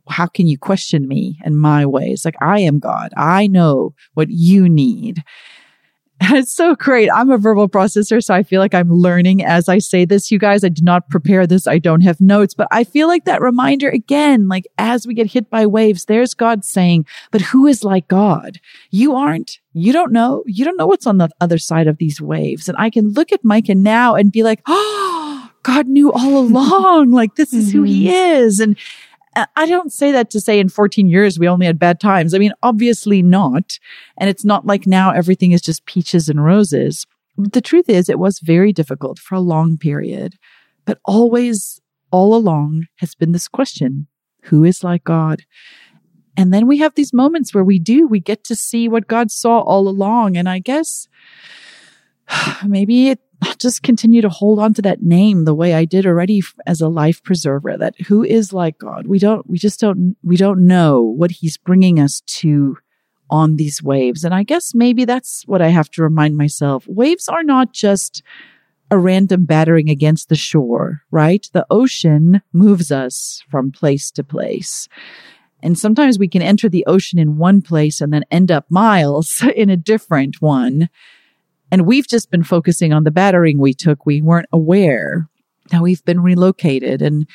how 0.09 0.27
can 0.27 0.47
you 0.47 0.59
question 0.59 1.07
me 1.07 1.39
and 1.45 1.59
my 1.59 1.85
ways? 1.87 2.25
Like, 2.25 2.37
I 2.41 2.61
am 2.61 2.79
God. 2.79 3.13
I 3.17 3.47
know 3.47 3.95
what 4.15 4.29
you 4.31 4.69
need. 4.69 5.23
It's 6.33 6.55
so 6.55 6.75
great. 6.75 7.11
I'm 7.11 7.31
a 7.31 7.39
verbal 7.39 7.69
processor, 7.69 8.23
so 8.23 8.35
I 8.35 8.43
feel 8.43 8.61
like 8.61 8.75
I'm 8.75 8.91
learning 8.91 9.45
as 9.45 9.69
I 9.69 9.79
say 9.79 10.05
this. 10.05 10.31
You 10.31 10.39
guys, 10.39 10.65
I 10.65 10.69
did 10.69 10.85
not 10.85 11.09
prepare 11.11 11.47
this. 11.47 11.67
I 11.67 11.79
don't 11.79 12.03
have 12.03 12.21
notes, 12.21 12.55
but 12.55 12.69
I 12.71 12.85
feel 12.85 13.09
like 13.09 13.25
that 13.25 13.41
reminder 13.41 13.89
again, 13.89 14.49
like 14.49 14.67
as 14.79 15.07
we 15.07 15.15
get 15.15 15.31
hit 15.31 15.51
by 15.51 15.67
waves, 15.67 16.05
there's 16.05 16.35
God 16.35 16.65
saying, 16.65 17.07
but 17.31 17.41
who 17.41 17.67
is 17.67 17.85
like 17.85 18.09
God? 18.09 18.61
You 18.91 19.15
aren't. 19.15 19.59
You 19.73 19.93
don't 19.93 20.13
know. 20.13 20.45
You 20.47 20.65
don't 20.65 20.77
know 20.77 20.87
what's 20.87 21.07
on 21.07 21.19
the 21.19 21.29
other 21.41 21.59
side 21.59 21.89
of 21.89 21.99
these 21.99 22.21
waves. 22.21 22.69
And 22.69 22.77
I 22.79 22.91
can 22.91 23.13
look 23.13 23.33
at 23.33 23.45
Micah 23.45 23.75
now 23.75 24.15
and 24.15 24.31
be 24.31 24.43
like, 24.43 24.61
oh, 24.67 25.51
God 25.63 25.89
knew 25.89 26.13
all 26.13 26.39
along. 26.45 27.11
like 27.11 27.35
this 27.35 27.53
is 27.53 27.73
who 27.73 27.83
he 27.83 28.05
mm-hmm. 28.05 28.15
is. 28.15 28.61
And 28.61 28.77
Uh, 29.37 29.47
I 29.57 29.67
don't 29.67 29.93
say 29.93 30.13
that 30.13 30.31
to 30.31 30.41
say 30.41 30.59
in 30.59 30.69
14 30.69 31.07
years 31.07 31.39
we 31.39 31.49
only 31.49 31.67
had 31.67 31.79
bad 31.79 32.01
times. 32.01 32.35
I 32.35 32.39
mean, 32.39 32.53
obviously 32.63 33.23
not. 33.23 33.79
And 34.17 34.31
it's 34.31 34.45
not 34.45 34.67
like 34.67 34.87
now 34.87 35.11
everything 35.11 35.53
is 35.53 35.61
just 35.61 35.87
peaches 35.87 36.29
and 36.29 36.45
roses. 36.45 37.07
But 37.37 37.53
the 37.53 37.61
truth 37.61 37.89
is, 37.89 38.09
it 38.09 38.19
was 38.19 38.39
very 38.39 38.73
difficult 38.73 39.19
for 39.19 39.35
a 39.35 39.41
long 39.41 39.77
period. 39.77 40.37
But 40.85 40.99
always, 41.05 41.81
all 42.11 42.35
along, 42.35 42.87
has 42.97 43.15
been 43.15 43.33
this 43.33 43.49
question 43.49 44.07
who 44.45 44.63
is 44.63 44.85
like 44.85 45.05
God? 45.05 45.43
And 46.37 46.53
then 46.53 46.67
we 46.67 46.79
have 46.79 46.95
these 46.95 47.13
moments 47.13 47.55
where 47.55 47.65
we 47.65 47.79
do, 47.79 48.07
we 48.07 48.21
get 48.21 48.45
to 48.45 48.57
see 48.57 48.89
what 48.89 49.07
God 49.07 49.31
saw 49.31 49.61
all 49.61 49.89
along. 49.89 50.37
And 50.37 50.49
I 50.49 50.59
guess 50.59 51.09
maybe 52.67 53.09
it 53.09 53.21
just 53.59 53.83
continue 53.83 54.23
to 54.23 54.29
hold 54.29 54.59
on 54.59 54.75
to 54.75 54.83
that 54.83 55.03
name 55.03 55.45
the 55.45 55.55
way 55.55 55.75
I 55.75 55.85
did 55.85 56.07
already 56.07 56.43
as 56.67 56.81
a 56.81 56.89
life 56.89 57.23
preserver, 57.23 57.77
that 57.77 58.01
who 58.03 58.23
is 58.23 58.53
like 58.53 58.79
God? 58.79 59.07
We 59.07 59.19
don't, 59.19 59.49
we 59.49 59.59
just 59.59 59.81
don't, 59.81 60.17
we 60.23 60.37
don't 60.37 60.67
know 60.67 61.03
what 61.03 61.31
he's 61.31 61.57
bringing 61.57 62.01
us 62.01 62.23
to 62.27 62.79
on 63.31 63.57
these 63.57 63.83
waves. 63.83 64.25
And 64.25 64.35
I 64.35 64.43
guess 64.43 64.75
maybe 64.75 65.05
that's 65.05 65.45
what 65.47 65.63
I 65.63 65.69
have 65.69 65.91
to 65.93 66.03
remind 66.03 66.37
myself. 66.37 66.87
Waves 66.87 67.29
are 67.29 67.43
not 67.43 67.73
just 67.73 68.23
a 68.91 68.99
random 68.99 69.45
battering 69.45 69.89
against 69.89 70.29
the 70.29 70.37
shore, 70.37 71.03
right? 71.11 71.49
The 71.53 71.67
ocean 71.71 72.43
moves 72.53 72.93
us 72.93 73.43
from 73.51 73.73
place 73.73 74.11
to 74.13 74.23
place. 74.23 74.89
And 75.63 75.79
sometimes 75.79 76.19
we 76.19 76.29
can 76.29 76.43
enter 76.43 76.69
the 76.69 76.85
ocean 76.87 77.19
in 77.19 77.39
one 77.39 77.63
place 77.63 78.03
and 78.03 78.13
then 78.13 78.25
end 78.31 78.51
up 78.51 78.67
miles 78.71 79.43
in 79.57 79.71
a 79.71 79.77
different 79.77 80.43
one. 80.43 80.91
And 81.71 81.87
we've 81.87 82.07
just 82.07 82.31
been 82.31 82.45
focusing 82.45 82.93
on 82.93 83.05
the 83.05 83.11
battering 83.11 83.59
we 83.59 83.75
took. 83.75 84.07
We 84.07 84.23
weren't 84.23 84.49
aware. 84.53 85.29
Now 85.73 85.83
we've 85.83 86.05
been 86.05 86.21
relocated 86.21 87.03
and 87.03 87.27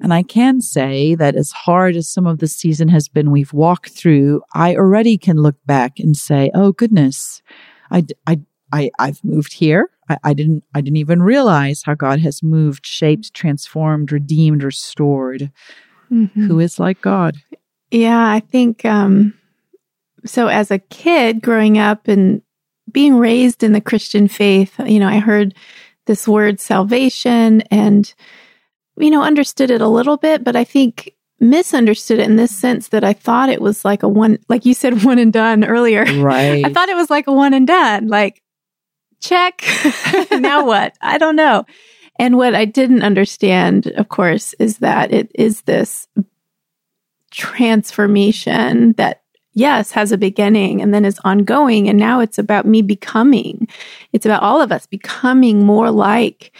and 0.00 0.12
I 0.12 0.22
can 0.22 0.60
say 0.60 1.14
that 1.14 1.36
as 1.36 1.52
hard 1.52 1.96
as 1.96 2.10
some 2.10 2.26
of 2.26 2.38
the 2.38 2.48
season 2.48 2.88
has 2.88 3.08
been 3.08 3.30
we've 3.30 3.52
walked 3.52 3.90
through, 3.90 4.42
I 4.54 4.74
already 4.74 5.16
can 5.16 5.36
look 5.36 5.56
back 5.64 5.98
and 5.98 6.16
say, 6.16 6.50
"Oh 6.54 6.72
goodness, 6.72 7.42
I 7.90 8.04
I 8.26 8.40
I 8.72 8.90
I've 8.98 9.22
moved 9.24 9.54
here. 9.54 9.90
I, 10.08 10.18
I 10.24 10.34
didn't 10.34 10.64
I 10.74 10.80
didn't 10.80 10.98
even 10.98 11.22
realize 11.22 11.82
how 11.84 11.94
God 11.94 12.20
has 12.20 12.42
moved, 12.42 12.84
shaped, 12.84 13.32
transformed, 13.32 14.12
redeemed, 14.12 14.62
restored. 14.62 15.50
Mm-hmm. 16.10 16.46
Who 16.46 16.58
is 16.58 16.78
like 16.78 17.00
God?" 17.00 17.36
Yeah, 17.90 18.28
I 18.28 18.40
think 18.40 18.84
um 18.84 19.34
so 20.24 20.48
as 20.48 20.70
a 20.70 20.78
kid 20.78 21.42
growing 21.42 21.78
up 21.78 22.08
and 22.08 22.42
being 22.92 23.16
raised 23.16 23.62
in 23.62 23.72
the 23.72 23.80
Christian 23.80 24.28
faith, 24.28 24.78
you 24.84 24.98
know, 24.98 25.08
I 25.08 25.18
heard 25.18 25.54
this 26.06 26.26
word 26.26 26.60
salvation 26.60 27.62
and, 27.70 28.12
you 28.96 29.10
know, 29.10 29.22
understood 29.22 29.70
it 29.70 29.80
a 29.80 29.88
little 29.88 30.16
bit, 30.16 30.44
but 30.44 30.56
I 30.56 30.64
think 30.64 31.14
misunderstood 31.38 32.18
it 32.18 32.28
in 32.28 32.36
this 32.36 32.54
sense 32.54 32.88
that 32.88 33.02
I 33.02 33.12
thought 33.12 33.48
it 33.48 33.62
was 33.62 33.84
like 33.84 34.02
a 34.02 34.08
one, 34.08 34.38
like 34.48 34.66
you 34.66 34.74
said, 34.74 35.04
one 35.04 35.18
and 35.18 35.32
done 35.32 35.64
earlier. 35.64 36.04
Right. 36.04 36.64
I 36.64 36.72
thought 36.72 36.88
it 36.88 36.96
was 36.96 37.10
like 37.10 37.26
a 37.26 37.32
one 37.32 37.54
and 37.54 37.66
done, 37.66 38.08
like 38.08 38.42
check. 39.20 39.62
now 40.32 40.66
what? 40.66 40.96
I 41.00 41.18
don't 41.18 41.36
know. 41.36 41.64
And 42.18 42.36
what 42.36 42.54
I 42.54 42.66
didn't 42.66 43.02
understand, 43.02 43.86
of 43.86 44.08
course, 44.08 44.54
is 44.58 44.78
that 44.78 45.12
it 45.12 45.30
is 45.34 45.62
this 45.62 46.06
transformation 47.30 48.92
that 48.94 49.22
yes, 49.52 49.90
has 49.92 50.12
a 50.12 50.18
beginning 50.18 50.80
and 50.80 50.94
then 50.94 51.04
is 51.04 51.20
ongoing. 51.24 51.88
And 51.88 51.98
now 51.98 52.20
it's 52.20 52.38
about 52.38 52.66
me 52.66 52.82
becoming, 52.82 53.68
it's 54.12 54.26
about 54.26 54.42
all 54.42 54.60
of 54.60 54.72
us 54.72 54.86
becoming 54.86 55.64
more 55.64 55.90
like 55.90 56.56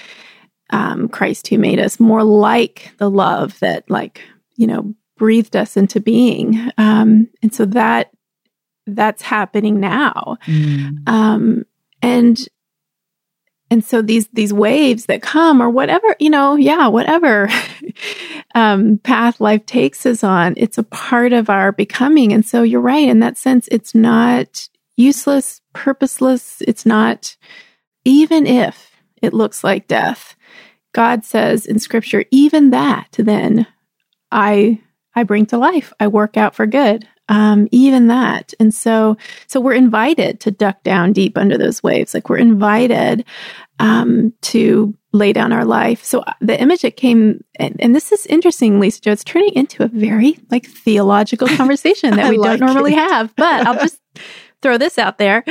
um, 0.71 1.09
Christ 1.09 1.49
who 1.49 1.59
made 1.59 1.79
us, 1.79 2.01
more 2.01 2.25
like 2.25 2.93
the 2.99 3.11
love 3.11 3.59
that, 3.61 3.89
like, 3.91 4.23
you 4.57 4.67
know, 4.67 4.95
breathed 5.17 5.57
us 5.57 5.77
into 5.77 6.01
being. 6.01 6.71
Um, 6.79 7.29
and 7.43 7.55
so 7.55 7.65
that 7.67 8.11
that's 8.87 9.23
happening 9.23 9.81
now. 9.81 10.37
Mm. 10.47 11.09
Um, 11.09 11.65
and 12.03 12.39
and 13.71 13.85
so 13.85 14.03
these 14.03 14.27
these 14.33 14.53
waves 14.53 15.07
that 15.07 15.23
come 15.23 15.63
or 15.63 15.71
whatever 15.71 16.17
you 16.19 16.29
know 16.29 16.57
yeah 16.57 16.89
whatever 16.89 17.49
um, 18.55 18.99
path 18.99 19.41
life 19.41 19.65
takes 19.67 20.05
us 20.05 20.25
on 20.25 20.55
it's 20.57 20.79
a 20.79 20.83
part 20.83 21.33
of 21.33 21.49
our 21.49 21.73
becoming. 21.73 22.33
And 22.33 22.45
so 22.45 22.63
you're 22.63 22.81
right 22.81 23.09
in 23.09 23.21
that 23.21 23.39
sense 23.39 23.69
it's 23.71 23.95
not 23.95 24.69
useless 24.97 25.61
purposeless. 25.73 26.63
It's 26.67 26.85
not 26.85 27.37
even 28.05 28.47
if 28.47 28.91
it 29.23 29.33
looks 29.33 29.63
like 29.63 29.87
death 29.87 30.35
god 30.93 31.25
says 31.25 31.67
in 31.67 31.79
scripture 31.79 32.25
even 32.31 32.71
that 32.71 33.09
then 33.19 33.67
i 34.33 34.81
i 35.15 35.23
bring 35.23 35.47
to 35.47 35.59
life. 35.59 35.93
I 36.01 36.09
work 36.09 36.37
out 36.37 36.55
for 36.55 36.67
good 36.67 37.07
um, 37.31 37.69
even 37.71 38.09
that. 38.09 38.53
And 38.59 38.75
so, 38.75 39.17
so 39.47 39.61
we're 39.61 39.73
invited 39.73 40.41
to 40.41 40.51
duck 40.51 40.83
down 40.83 41.13
deep 41.13 41.39
under 41.39 41.57
those 41.57 41.81
waves. 41.83 42.13
Like 42.13 42.29
we're 42.29 42.39
invited 42.39 43.25
um, 43.79 44.35
to 44.43 44.95
lay 45.13 45.33
down 45.33 45.53
our 45.53 45.65
life. 45.65 46.05
So 46.05 46.21
uh, 46.21 46.33
the 46.41 46.61
image 46.61 46.83
that 46.83 46.97
came, 46.97 47.43
and, 47.55 47.77
and, 47.81 47.95
this 47.95 48.11
is 48.13 48.27
interesting, 48.27 48.81
Lisa 48.81 49.01
Jo, 49.01 49.13
it's 49.13 49.25
turning 49.25 49.55
into 49.55 49.85
a 49.85 49.89
very 49.89 50.39
like 50.51 50.67
theological 50.67 51.49
conversation 51.57 52.17
that 52.17 52.29
we 52.29 52.37
don't 52.37 52.61
normally 52.61 52.93
it. 52.93 52.99
have. 52.99 53.35
But 53.37 53.67
I'll 53.67 53.79
just 53.79 54.01
throw 54.61 54.77
this 54.77 54.99
out 54.99 55.19
there. 55.19 55.45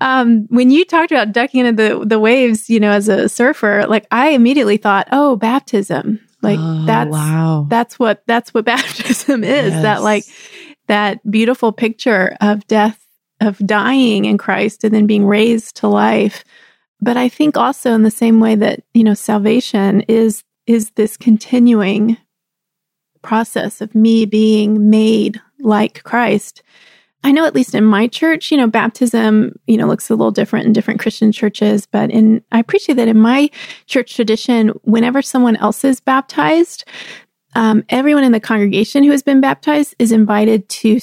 Um, 0.00 0.46
when 0.50 0.70
you 0.70 0.84
talked 0.84 1.10
about 1.10 1.32
ducking 1.32 1.66
into 1.66 1.98
the, 1.98 2.06
the 2.06 2.18
waves, 2.20 2.70
you 2.70 2.78
know, 2.78 2.90
as 2.90 3.08
a 3.08 3.28
surfer, 3.28 3.86
like 3.88 4.06
I 4.12 4.30
immediately 4.30 4.76
thought, 4.76 5.08
oh, 5.10 5.36
baptism. 5.36 6.20
Like 6.42 6.58
Oh, 6.60 6.84
that's 6.84 7.10
wow. 7.10 7.66
that's 7.70 7.98
what 7.98 8.22
that's 8.26 8.52
what 8.52 8.64
baptism 8.66 9.42
is. 9.42 9.72
That 9.72 10.02
like 10.02 10.24
that 10.86 11.28
beautiful 11.30 11.72
picture 11.72 12.36
of 12.40 12.66
death, 12.66 13.00
of 13.40 13.58
dying 13.58 14.24
in 14.24 14.38
Christ 14.38 14.84
and 14.84 14.94
then 14.94 15.06
being 15.06 15.26
raised 15.26 15.76
to 15.76 15.88
life. 15.88 16.44
But 17.00 17.16
I 17.16 17.28
think 17.28 17.56
also 17.56 17.92
in 17.92 18.02
the 18.02 18.10
same 18.10 18.40
way 18.40 18.54
that, 18.54 18.80
you 18.94 19.04
know, 19.04 19.14
salvation 19.14 20.02
is 20.02 20.44
is 20.66 20.90
this 20.92 21.18
continuing 21.18 22.16
process 23.20 23.80
of 23.80 23.94
me 23.94 24.24
being 24.24 24.88
made 24.88 25.40
like 25.60 26.02
Christ. 26.04 26.62
I 27.24 27.32
know 27.32 27.46
at 27.46 27.54
least 27.54 27.74
in 27.74 27.84
my 27.84 28.06
church, 28.06 28.50
you 28.50 28.56
know, 28.58 28.66
baptism, 28.66 29.58
you 29.66 29.78
know, 29.78 29.86
looks 29.86 30.10
a 30.10 30.14
little 30.14 30.30
different 30.30 30.66
in 30.66 30.74
different 30.74 31.00
Christian 31.00 31.32
churches, 31.32 31.86
but 31.86 32.10
in 32.10 32.42
I 32.52 32.58
appreciate 32.58 32.96
that 32.96 33.08
in 33.08 33.18
my 33.18 33.48
church 33.86 34.14
tradition, 34.14 34.68
whenever 34.82 35.22
someone 35.22 35.56
else 35.56 35.84
is 35.84 36.00
baptized, 36.00 36.84
um, 37.54 37.84
everyone 37.88 38.24
in 38.24 38.32
the 38.32 38.40
congregation 38.40 39.04
who 39.04 39.10
has 39.10 39.22
been 39.22 39.40
baptized 39.40 39.94
is 39.98 40.12
invited 40.12 40.68
to 40.68 40.98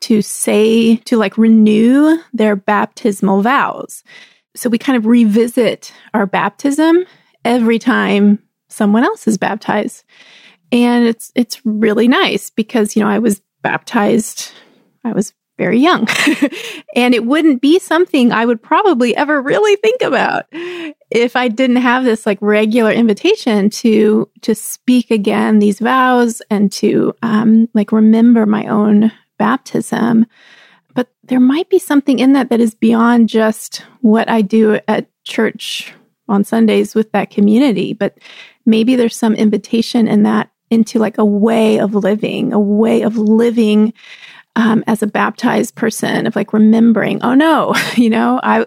to 0.00 0.22
say 0.22 0.96
to 0.96 1.16
like 1.16 1.38
renew 1.38 2.18
their 2.32 2.56
baptismal 2.56 3.42
vows. 3.42 4.02
So 4.56 4.68
we 4.68 4.78
kind 4.78 4.96
of 4.96 5.06
revisit 5.06 5.92
our 6.12 6.26
baptism 6.26 7.04
every 7.44 7.78
time 7.78 8.40
someone 8.68 9.04
else 9.04 9.26
is 9.26 9.38
baptized, 9.38 10.04
and 10.72 11.06
it's 11.06 11.30
it's 11.34 11.64
really 11.64 12.08
nice 12.08 12.50
because 12.50 12.96
you 12.96 13.02
know 13.02 13.08
I 13.08 13.18
was 13.18 13.40
baptized, 13.62 14.52
I 15.04 15.12
was 15.12 15.32
very 15.56 15.78
young, 15.78 16.06
and 16.96 17.14
it 17.14 17.24
wouldn't 17.24 17.60
be 17.60 17.78
something 17.78 18.32
I 18.32 18.44
would 18.44 18.62
probably 18.62 19.16
ever 19.16 19.40
really 19.40 19.76
think 19.76 20.02
about 20.02 20.46
if 21.10 21.36
I 21.36 21.48
didn't 21.48 21.76
have 21.76 22.04
this 22.04 22.26
like 22.26 22.38
regular 22.40 22.90
invitation 22.90 23.70
to 23.70 24.28
to 24.42 24.54
speak 24.54 25.10
again 25.10 25.58
these 25.60 25.78
vows 25.78 26.42
and 26.50 26.72
to 26.72 27.14
um, 27.22 27.68
like 27.74 27.92
remember 27.92 28.46
my 28.46 28.66
own 28.66 29.12
baptism. 29.38 30.26
But 30.94 31.08
there 31.24 31.40
might 31.40 31.68
be 31.68 31.78
something 31.78 32.18
in 32.18 32.32
that 32.34 32.50
that 32.50 32.60
is 32.60 32.74
beyond 32.74 33.28
just 33.28 33.84
what 34.00 34.28
I 34.28 34.42
do 34.42 34.80
at 34.88 35.08
church 35.24 35.92
on 36.28 36.44
Sundays 36.44 36.94
with 36.94 37.12
that 37.12 37.30
community. 37.30 37.92
But 37.92 38.18
maybe 38.66 38.96
there's 38.96 39.16
some 39.16 39.34
invitation 39.34 40.08
in 40.08 40.22
that 40.24 40.50
into 40.70 40.98
like 40.98 41.18
a 41.18 41.24
way 41.24 41.78
of 41.78 41.94
living, 41.94 42.52
a 42.52 42.58
way 42.58 43.02
of 43.02 43.16
living 43.16 43.92
um, 44.56 44.84
as 44.86 45.02
a 45.02 45.06
baptized 45.06 45.74
person 45.74 46.26
of 46.26 46.36
like 46.36 46.52
remembering, 46.52 47.22
oh 47.22 47.34
no, 47.34 47.74
you 47.96 48.10
know, 48.10 48.40
I, 48.42 48.66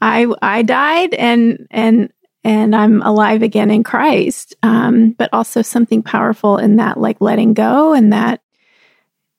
I, 0.00 0.26
I 0.42 0.62
died 0.62 1.14
and, 1.14 1.66
and, 1.70 2.12
and 2.42 2.74
I'm 2.74 3.02
alive 3.02 3.42
again 3.42 3.70
in 3.70 3.84
Christ. 3.84 4.54
Um, 4.62 5.10
but 5.12 5.30
also 5.32 5.62
something 5.62 6.02
powerful 6.02 6.56
in 6.56 6.76
that, 6.76 6.98
like 6.98 7.20
letting 7.20 7.54
go 7.54 7.92
and 7.92 8.12
that 8.12 8.42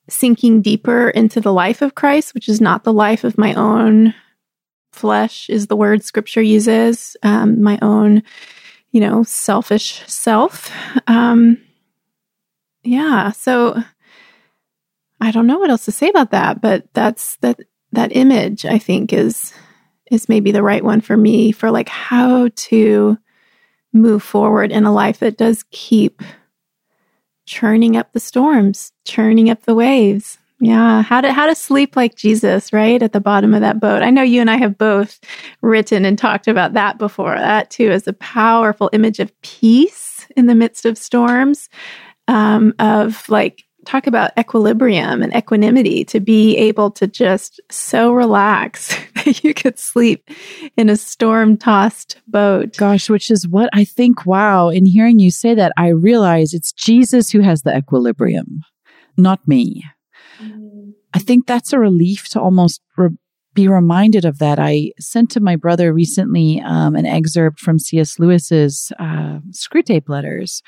sinking 0.10 0.62
deeper 0.62 1.10
into 1.10 1.42
the 1.42 1.54
life 1.54 1.82
of 1.82 1.96
Christ, 1.96 2.34
which 2.34 2.50
is 2.50 2.62
not 2.62 2.84
the 2.84 2.94
life 2.94 3.24
of 3.24 3.38
my 3.38 3.54
own 3.54 4.14
flesh, 4.92 5.50
is 5.50 5.68
the 5.68 5.76
word 5.76 6.04
scripture 6.04 6.42
uses, 6.42 7.16
um, 7.24 7.62
my 7.62 7.80
own, 7.82 8.24
you 8.92 9.00
know, 9.00 9.24
selfish 9.24 10.04
self. 10.08 10.72
Um, 11.08 11.58
yeah. 12.84 13.32
So, 13.32 13.82
I 15.22 15.32
don't 15.32 15.48
know 15.48 15.60
what 15.60 15.70
else 15.70 15.86
to 15.86 15.92
say 15.92 16.10
about 16.10 16.32
that, 16.32 16.62
but 16.62 16.92
that's 16.94 17.38
that 17.38 17.60
that 17.94 18.16
image 18.16 18.66
I 18.66 18.80
think 18.80 19.14
is 19.14 19.54
is 20.10 20.28
maybe 20.28 20.52
the 20.52 20.64
right 20.64 20.84
one 20.84 21.00
for 21.00 21.16
me 21.16 21.52
for 21.52 21.72
like 21.72 21.88
how 21.88 22.50
to 22.56 23.18
move 23.94 24.24
forward 24.24 24.72
in 24.72 24.84
a 24.84 24.92
life 24.92 25.20
that 25.20 25.38
does 25.38 25.64
keep 25.72 26.22
churning 27.46 27.96
up 27.96 28.12
the 28.14 28.20
storms, 28.20 28.92
churning 29.06 29.50
up 29.50 29.64
the 29.64 29.76
waves. 29.76 30.38
Yeah, 30.60 31.02
how 31.02 31.22
to 31.22 31.34
how 31.34 31.48
to 31.48 31.56
sleep 31.56 31.96
like 31.96 32.16
Jesus, 32.16 32.72
right? 32.72 33.02
At 33.02 33.14
the 33.14 33.20
bottom 33.20 33.54
of 33.54 33.62
that 33.62 33.80
boat. 33.80 34.04
I 34.04 34.12
know 34.12 34.22
you 34.22 34.42
and 34.42 34.50
I 34.50 34.58
have 34.58 34.78
both 34.78 35.20
written 35.62 36.06
and 36.06 36.18
talked 36.18 36.48
about 36.48 36.74
that 36.74 36.98
before. 36.98 37.36
That 37.36 37.72
too 37.72 37.90
is 37.92 38.08
a 38.08 38.14
powerful 38.14 38.90
image 38.94 39.20
of 39.20 39.40
peace 39.42 40.28
in 40.36 40.46
the 40.46 40.56
midst 40.56 40.86
of 40.86 40.98
storms. 40.98 41.70
Um, 42.28 42.74
of 42.80 43.28
like 43.28 43.66
talk 43.86 44.08
about 44.08 44.32
equilibrium 44.38 45.22
and 45.22 45.36
equanimity 45.36 46.04
to 46.06 46.20
be 46.20 46.56
able 46.58 46.92
to 46.92 47.08
just 47.08 47.60
so 47.70 48.12
relax 48.12 48.96
that 49.16 49.44
you 49.44 49.54
could 49.54 49.80
sleep 49.80 50.30
in 50.78 50.90
a 50.90 50.98
storm 50.98 51.58
tossed 51.58 52.18
boat. 52.28 52.78
Gosh, 52.78 53.10
which 53.10 53.32
is 53.32 53.48
what 53.48 53.70
I 53.74 53.84
think. 53.84 54.26
Wow. 54.26 54.70
In 54.70 54.86
hearing 54.86 55.20
you 55.20 55.32
say 55.32 55.54
that, 55.56 55.72
I 55.78 55.90
realize 55.90 56.54
it's 56.54 56.72
Jesus 56.72 57.30
who 57.30 57.42
has 57.42 57.64
the 57.64 57.76
equilibrium, 57.76 58.62
not 59.18 59.48
me. 59.48 59.84
I 61.14 61.20
think 61.20 61.46
that's 61.46 61.74
a 61.74 61.80
relief 61.80 62.30
to 62.30 62.42
almost 62.42 62.82
re- 62.98 63.10
be 63.54 63.68
reminded 63.68 64.26
of 64.26 64.40
that. 64.40 64.60
I 64.60 64.92
sent 65.00 65.30
to 65.32 65.40
my 65.40 65.56
brother 65.56 65.94
recently 65.94 66.62
um, 66.62 66.96
an 66.96 67.06
excerpt 67.06 67.60
from 67.60 67.80
C.S. 67.80 68.18
Lewis's 68.18 68.92
uh, 68.98 69.40
Screwtape 69.52 70.08
Letters, 70.08 70.62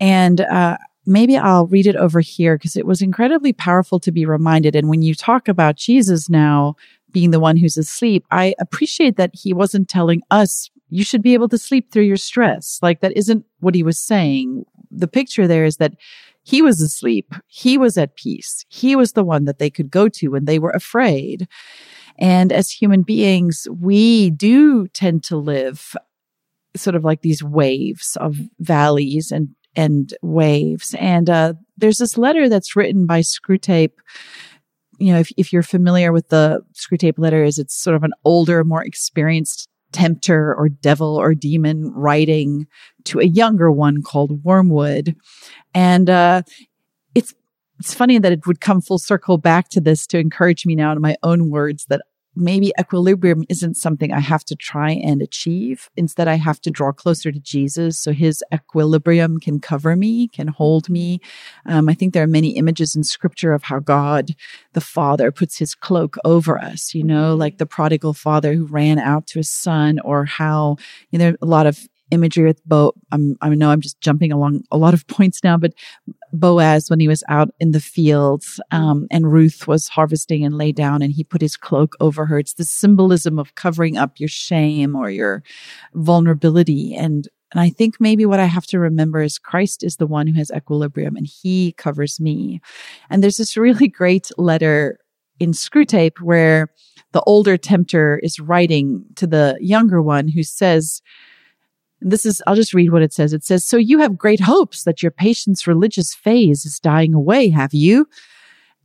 and 0.00 0.40
uh, 0.40 0.78
maybe 1.08 1.36
I'll 1.36 1.66
read 1.66 1.86
it 1.86 1.96
over 1.96 2.20
here 2.20 2.56
because 2.56 2.76
it 2.76 2.86
was 2.86 3.00
incredibly 3.02 3.52
powerful 3.52 3.98
to 4.00 4.12
be 4.12 4.26
reminded. 4.26 4.76
And 4.76 4.88
when 4.88 5.02
you 5.02 5.14
talk 5.14 5.48
about 5.48 5.76
Jesus 5.76 6.28
now 6.28 6.76
being 7.10 7.30
the 7.30 7.40
one 7.40 7.56
who's 7.56 7.78
asleep, 7.78 8.26
I 8.30 8.54
appreciate 8.60 9.16
that 9.16 9.30
he 9.32 9.52
wasn't 9.52 9.88
telling 9.88 10.22
us 10.30 10.70
you 10.90 11.04
should 11.04 11.22
be 11.22 11.34
able 11.34 11.48
to 11.48 11.58
sleep 11.58 11.90
through 11.90 12.04
your 12.04 12.16
stress. 12.16 12.78
Like 12.82 13.00
that 13.00 13.16
isn't 13.16 13.44
what 13.60 13.74
he 13.74 13.82
was 13.82 13.98
saying. 13.98 14.64
The 14.90 15.08
picture 15.08 15.46
there 15.46 15.64
is 15.64 15.78
that 15.78 15.94
he 16.42 16.62
was 16.62 16.80
asleep. 16.80 17.34
He 17.46 17.76
was 17.76 17.98
at 17.98 18.16
peace. 18.16 18.64
He 18.68 18.96
was 18.96 19.12
the 19.12 19.24
one 19.24 19.44
that 19.44 19.58
they 19.58 19.70
could 19.70 19.90
go 19.90 20.08
to 20.08 20.28
when 20.28 20.44
they 20.44 20.58
were 20.58 20.70
afraid. 20.70 21.48
And 22.18 22.52
as 22.52 22.70
human 22.70 23.02
beings, 23.02 23.66
we 23.70 24.30
do 24.30 24.88
tend 24.88 25.24
to 25.24 25.36
live 25.36 25.94
sort 26.76 26.96
of 26.96 27.04
like 27.04 27.22
these 27.22 27.42
waves 27.42 28.16
of 28.20 28.38
valleys 28.60 29.30
and 29.30 29.48
and 29.78 30.12
waves. 30.22 30.94
And 30.98 31.30
uh, 31.30 31.54
there's 31.76 31.98
this 31.98 32.18
letter 32.18 32.48
that's 32.48 32.74
written 32.74 33.06
by 33.06 33.20
Screwtape. 33.20 33.92
You 34.98 35.12
know, 35.12 35.20
if, 35.20 35.30
if 35.36 35.52
you're 35.52 35.62
familiar 35.62 36.12
with 36.12 36.30
the 36.30 36.62
Screwtape 36.74 37.16
letters, 37.16 37.58
it's 37.58 37.80
sort 37.80 37.94
of 37.94 38.02
an 38.02 38.10
older, 38.24 38.64
more 38.64 38.82
experienced 38.82 39.68
tempter 39.92 40.52
or 40.56 40.68
devil 40.68 41.16
or 41.16 41.32
demon 41.32 41.92
writing 41.94 42.66
to 43.04 43.20
a 43.20 43.24
younger 43.24 43.70
one 43.70 44.02
called 44.02 44.42
Wormwood. 44.42 45.14
And 45.74 46.10
uh, 46.10 46.42
it's 47.14 47.32
it's 47.78 47.94
funny 47.94 48.18
that 48.18 48.32
it 48.32 48.48
would 48.48 48.60
come 48.60 48.80
full 48.80 48.98
circle 48.98 49.38
back 49.38 49.68
to 49.68 49.80
this 49.80 50.08
to 50.08 50.18
encourage 50.18 50.66
me 50.66 50.74
now 50.74 50.90
in 50.90 51.00
my 51.00 51.16
own 51.22 51.50
words 51.50 51.86
that 51.86 52.02
maybe 52.38 52.72
equilibrium 52.78 53.44
isn't 53.48 53.76
something 53.76 54.12
I 54.12 54.20
have 54.20 54.44
to 54.46 54.56
try 54.56 54.92
and 54.92 55.20
achieve. 55.22 55.90
Instead, 55.96 56.28
I 56.28 56.34
have 56.34 56.60
to 56.62 56.70
draw 56.70 56.92
closer 56.92 57.32
to 57.32 57.40
Jesus 57.40 57.98
so 57.98 58.12
his 58.12 58.42
equilibrium 58.52 59.38
can 59.40 59.60
cover 59.60 59.96
me, 59.96 60.28
can 60.28 60.48
hold 60.48 60.88
me. 60.88 61.20
Um, 61.66 61.88
I 61.88 61.94
think 61.94 62.14
there 62.14 62.22
are 62.22 62.28
many 62.28 62.50
images 62.56 62.94
in 62.94 63.04
scripture 63.04 63.52
of 63.52 63.64
how 63.64 63.80
God, 63.80 64.34
the 64.72 64.80
Father, 64.80 65.30
puts 65.30 65.58
his 65.58 65.74
cloak 65.74 66.16
over 66.24 66.58
us, 66.58 66.94
you 66.94 67.04
know, 67.04 67.34
like 67.34 67.58
the 67.58 67.66
prodigal 67.66 68.14
father 68.14 68.54
who 68.54 68.66
ran 68.66 68.98
out 68.98 69.26
to 69.28 69.38
his 69.38 69.50
son, 69.50 69.98
or 70.04 70.24
how, 70.24 70.76
you 71.10 71.18
know, 71.18 71.34
a 71.40 71.46
lot 71.46 71.66
of 71.66 71.88
imagery 72.10 72.44
with 72.44 72.64
Bo. 72.64 72.94
I'm, 73.12 73.36
I 73.40 73.48
know 73.50 73.70
I'm 73.70 73.80
just 73.80 74.00
jumping 74.00 74.32
along 74.32 74.64
a 74.70 74.76
lot 74.76 74.94
of 74.94 75.06
points 75.08 75.42
now, 75.44 75.56
but 75.56 75.72
Boaz, 76.32 76.90
when 76.90 77.00
he 77.00 77.08
was 77.08 77.24
out 77.28 77.50
in 77.58 77.72
the 77.72 77.80
fields, 77.80 78.60
um, 78.70 79.06
and 79.10 79.32
Ruth 79.32 79.66
was 79.66 79.88
harvesting 79.88 80.44
and 80.44 80.56
lay 80.56 80.72
down 80.72 81.02
and 81.02 81.12
he 81.12 81.24
put 81.24 81.40
his 81.40 81.56
cloak 81.56 81.94
over 82.00 82.26
her. 82.26 82.38
It's 82.38 82.54
the 82.54 82.64
symbolism 82.64 83.38
of 83.38 83.54
covering 83.54 83.96
up 83.96 84.18
your 84.18 84.28
shame 84.28 84.94
or 84.94 85.10
your 85.10 85.42
vulnerability. 85.94 86.94
And, 86.94 87.28
and 87.52 87.60
I 87.60 87.70
think 87.70 87.96
maybe 88.00 88.26
what 88.26 88.40
I 88.40 88.46
have 88.46 88.66
to 88.66 88.78
remember 88.78 89.22
is 89.22 89.38
Christ 89.38 89.82
is 89.82 89.96
the 89.96 90.06
one 90.06 90.26
who 90.26 90.34
has 90.34 90.50
equilibrium 90.54 91.16
and 91.16 91.26
he 91.26 91.72
covers 91.72 92.20
me. 92.20 92.60
And 93.10 93.22
there's 93.22 93.38
this 93.38 93.56
really 93.56 93.88
great 93.88 94.30
letter 94.36 94.98
in 95.40 95.52
Screwtape 95.52 96.20
where 96.20 96.68
the 97.12 97.22
older 97.22 97.56
tempter 97.56 98.18
is 98.22 98.40
writing 98.40 99.04
to 99.16 99.26
the 99.26 99.56
younger 99.60 100.02
one 100.02 100.28
who 100.28 100.42
says, 100.42 101.00
this 102.00 102.24
is, 102.24 102.42
I'll 102.46 102.54
just 102.54 102.74
read 102.74 102.92
what 102.92 103.02
it 103.02 103.12
says. 103.12 103.32
It 103.32 103.44
says, 103.44 103.66
So 103.66 103.76
you 103.76 103.98
have 103.98 104.18
great 104.18 104.40
hopes 104.40 104.84
that 104.84 105.02
your 105.02 105.10
patient's 105.10 105.66
religious 105.66 106.14
phase 106.14 106.64
is 106.64 106.80
dying 106.80 107.14
away, 107.14 107.48
have 107.48 107.74
you? 107.74 108.06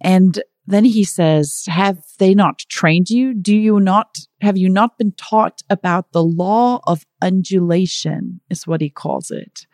And 0.02 0.42
then 0.66 0.86
he 0.86 1.04
says, 1.04 1.66
Have 1.68 2.04
they 2.20 2.34
not 2.34 2.60
trained 2.70 3.10
you? 3.10 3.34
Do 3.34 3.56
you 3.56 3.80
not, 3.80 4.18
have 4.42 4.58
you 4.58 4.70
not 4.70 4.98
been 4.98 5.12
taught 5.14 5.62
about 5.70 6.12
the 6.12 6.24
law 6.24 6.80
of 6.88 7.06
undulation, 7.22 8.42
is 8.50 8.68
what 8.68 8.82
he 8.82 8.90
calls 8.90 9.32
it. 9.32 9.66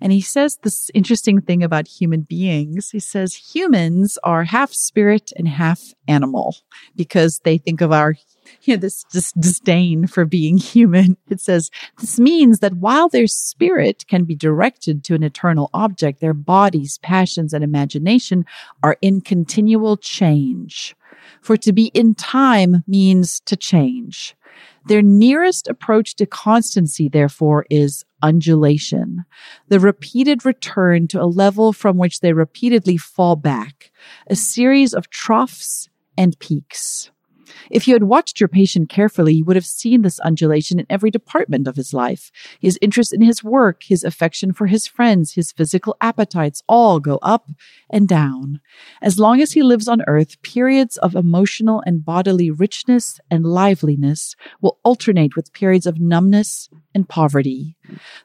And 0.00 0.12
he 0.12 0.20
says 0.20 0.58
this 0.62 0.90
interesting 0.94 1.40
thing 1.40 1.62
about 1.62 1.88
human 1.88 2.22
beings. 2.22 2.90
He 2.90 3.00
says 3.00 3.34
humans 3.34 4.18
are 4.24 4.44
half 4.44 4.72
spirit 4.72 5.32
and 5.36 5.48
half 5.48 5.94
animal 6.06 6.56
because 6.94 7.40
they 7.44 7.56
think 7.56 7.80
of 7.80 7.92
our 7.92 8.14
you 8.62 8.74
know, 8.74 8.80
this, 8.80 9.04
this 9.12 9.32
disdain 9.32 10.06
for 10.06 10.24
being 10.24 10.58
human. 10.58 11.16
It 11.28 11.40
says 11.40 11.70
this 11.98 12.18
means 12.18 12.60
that 12.60 12.74
while 12.74 13.08
their 13.08 13.26
spirit 13.26 14.06
can 14.08 14.24
be 14.24 14.34
directed 14.34 15.04
to 15.04 15.14
an 15.14 15.22
eternal 15.22 15.70
object, 15.74 16.20
their 16.20 16.34
bodies, 16.34 16.98
passions, 16.98 17.52
and 17.52 17.62
imagination 17.64 18.44
are 18.82 18.96
in 19.02 19.20
continual 19.20 19.96
change. 19.96 20.94
For 21.40 21.56
to 21.56 21.72
be 21.72 21.86
in 21.86 22.14
time 22.14 22.84
means 22.86 23.40
to 23.40 23.56
change. 23.56 24.36
Their 24.86 25.02
nearest 25.02 25.66
approach 25.68 26.14
to 26.16 26.26
constancy, 26.26 27.08
therefore, 27.08 27.66
is 27.70 28.04
undulation, 28.22 29.24
the 29.68 29.80
repeated 29.80 30.44
return 30.44 31.08
to 31.08 31.20
a 31.20 31.26
level 31.26 31.72
from 31.72 31.98
which 31.98 32.20
they 32.20 32.32
repeatedly 32.32 32.96
fall 32.96 33.36
back, 33.36 33.90
a 34.28 34.36
series 34.36 34.94
of 34.94 35.10
troughs 35.10 35.88
and 36.16 36.38
peaks. 36.38 37.10
If 37.70 37.86
you 37.86 37.94
had 37.94 38.04
watched 38.04 38.40
your 38.40 38.48
patient 38.48 38.88
carefully, 38.88 39.34
you 39.34 39.44
would 39.44 39.56
have 39.56 39.66
seen 39.66 40.02
this 40.02 40.20
undulation 40.20 40.78
in 40.78 40.86
every 40.88 41.10
department 41.10 41.66
of 41.66 41.76
his 41.76 41.92
life. 41.92 42.30
His 42.60 42.78
interest 42.82 43.12
in 43.12 43.22
his 43.22 43.42
work, 43.44 43.82
his 43.84 44.04
affection 44.04 44.52
for 44.52 44.66
his 44.66 44.86
friends, 44.86 45.34
his 45.34 45.52
physical 45.52 45.96
appetites 46.00 46.62
all 46.68 47.00
go 47.00 47.18
up 47.22 47.50
and 47.90 48.08
down. 48.08 48.60
As 49.02 49.18
long 49.18 49.40
as 49.40 49.52
he 49.52 49.62
lives 49.62 49.88
on 49.88 50.02
earth, 50.06 50.40
periods 50.42 50.96
of 50.98 51.14
emotional 51.14 51.82
and 51.86 52.04
bodily 52.04 52.50
richness 52.50 53.20
and 53.30 53.44
liveliness 53.44 54.34
will 54.60 54.78
alternate 54.84 55.36
with 55.36 55.52
periods 55.52 55.86
of 55.86 56.00
numbness 56.00 56.68
and 56.94 57.08
poverty. 57.08 57.76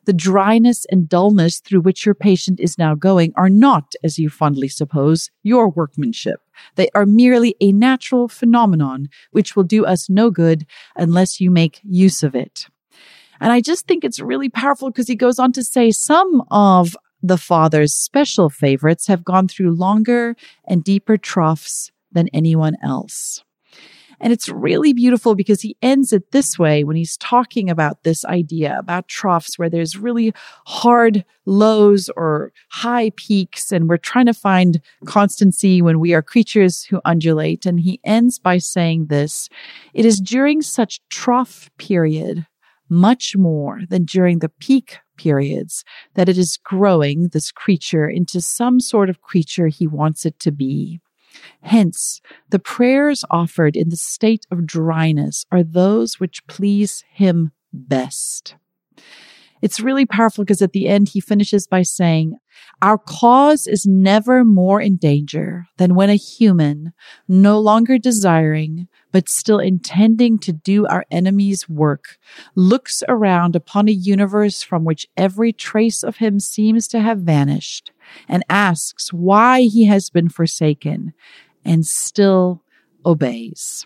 The 0.05 0.13
dryness 0.13 0.85
and 0.89 1.09
dullness 1.09 1.59
through 1.59 1.81
which 1.81 2.05
your 2.05 2.15
patient 2.15 2.59
is 2.59 2.77
now 2.77 2.95
going 2.95 3.33
are 3.35 3.49
not, 3.49 3.93
as 4.03 4.17
you 4.17 4.29
fondly 4.29 4.67
suppose, 4.67 5.29
your 5.43 5.69
workmanship. 5.69 6.39
They 6.75 6.89
are 6.95 7.05
merely 7.05 7.55
a 7.59 7.71
natural 7.71 8.27
phenomenon 8.27 9.07
which 9.31 9.55
will 9.55 9.63
do 9.63 9.85
us 9.85 10.09
no 10.09 10.29
good 10.29 10.65
unless 10.95 11.39
you 11.39 11.51
make 11.51 11.79
use 11.83 12.23
of 12.23 12.35
it. 12.35 12.67
And 13.39 13.51
I 13.51 13.61
just 13.61 13.87
think 13.87 14.03
it's 14.03 14.19
really 14.19 14.49
powerful 14.49 14.89
because 14.89 15.07
he 15.07 15.15
goes 15.15 15.39
on 15.39 15.51
to 15.53 15.63
say 15.63 15.91
some 15.91 16.43
of 16.51 16.95
the 17.23 17.37
father's 17.37 17.93
special 17.93 18.49
favorites 18.49 19.07
have 19.07 19.23
gone 19.23 19.47
through 19.47 19.71
longer 19.71 20.35
and 20.67 20.83
deeper 20.83 21.17
troughs 21.17 21.91
than 22.11 22.27
anyone 22.33 22.75
else. 22.83 23.43
And 24.21 24.31
it's 24.31 24.47
really 24.47 24.93
beautiful 24.93 25.33
because 25.33 25.61
he 25.61 25.75
ends 25.81 26.13
it 26.13 26.31
this 26.31 26.59
way 26.59 26.83
when 26.83 26.95
he's 26.95 27.17
talking 27.17 27.71
about 27.71 28.03
this 28.03 28.23
idea 28.25 28.77
about 28.77 29.07
troughs 29.07 29.57
where 29.57 29.69
there's 29.69 29.97
really 29.97 30.31
hard 30.67 31.25
lows 31.47 32.07
or 32.15 32.53
high 32.69 33.11
peaks. 33.17 33.71
And 33.71 33.89
we're 33.89 33.97
trying 33.97 34.27
to 34.27 34.33
find 34.33 34.79
constancy 35.05 35.81
when 35.81 35.99
we 35.99 36.13
are 36.13 36.21
creatures 36.21 36.83
who 36.83 37.01
undulate. 37.03 37.65
And 37.65 37.79
he 37.79 37.99
ends 38.03 38.37
by 38.37 38.59
saying 38.59 39.07
this 39.07 39.49
It 39.95 40.05
is 40.05 40.19
during 40.19 40.61
such 40.61 41.01
trough 41.09 41.71
period, 41.79 42.45
much 42.89 43.35
more 43.35 43.81
than 43.89 44.05
during 44.05 44.37
the 44.37 44.49
peak 44.49 44.99
periods, 45.17 45.83
that 46.13 46.29
it 46.29 46.37
is 46.37 46.59
growing 46.63 47.29
this 47.29 47.51
creature 47.51 48.07
into 48.07 48.39
some 48.39 48.79
sort 48.79 49.09
of 49.09 49.21
creature 49.21 49.67
he 49.67 49.87
wants 49.87 50.27
it 50.27 50.39
to 50.41 50.51
be. 50.51 51.01
Hence, 51.63 52.21
the 52.49 52.59
prayers 52.59 53.23
offered 53.29 53.75
in 53.75 53.89
the 53.89 53.95
state 53.95 54.45
of 54.51 54.65
dryness 54.65 55.45
are 55.51 55.63
those 55.63 56.19
which 56.19 56.45
please 56.47 57.03
him 57.11 57.51
best. 57.71 58.55
It's 59.61 59.79
really 59.79 60.07
powerful 60.07 60.43
because 60.43 60.61
at 60.61 60.71
the 60.71 60.87
end 60.87 61.09
he 61.09 61.19
finishes 61.19 61.67
by 61.67 61.83
saying, 61.83 62.37
our 62.81 62.97
cause 62.97 63.67
is 63.67 63.85
never 63.85 64.43
more 64.43 64.81
in 64.81 64.97
danger 64.97 65.67
than 65.77 65.93
when 65.93 66.09
a 66.09 66.15
human, 66.15 66.93
no 67.27 67.59
longer 67.59 67.99
desiring, 67.99 68.87
but 69.11 69.29
still 69.29 69.59
intending 69.59 70.39
to 70.39 70.51
do 70.51 70.87
our 70.87 71.05
enemy's 71.11 71.69
work, 71.69 72.17
looks 72.55 73.03
around 73.07 73.55
upon 73.55 73.87
a 73.87 73.91
universe 73.91 74.63
from 74.63 74.83
which 74.83 75.07
every 75.15 75.53
trace 75.53 76.03
of 76.03 76.17
him 76.17 76.39
seems 76.39 76.87
to 76.87 76.99
have 76.99 77.19
vanished 77.19 77.91
and 78.27 78.43
asks 78.49 79.11
why 79.13 79.61
he 79.61 79.85
has 79.85 80.09
been 80.09 80.29
forsaken 80.29 81.13
and 81.65 81.85
still 81.85 82.63
obeys. 83.05 83.85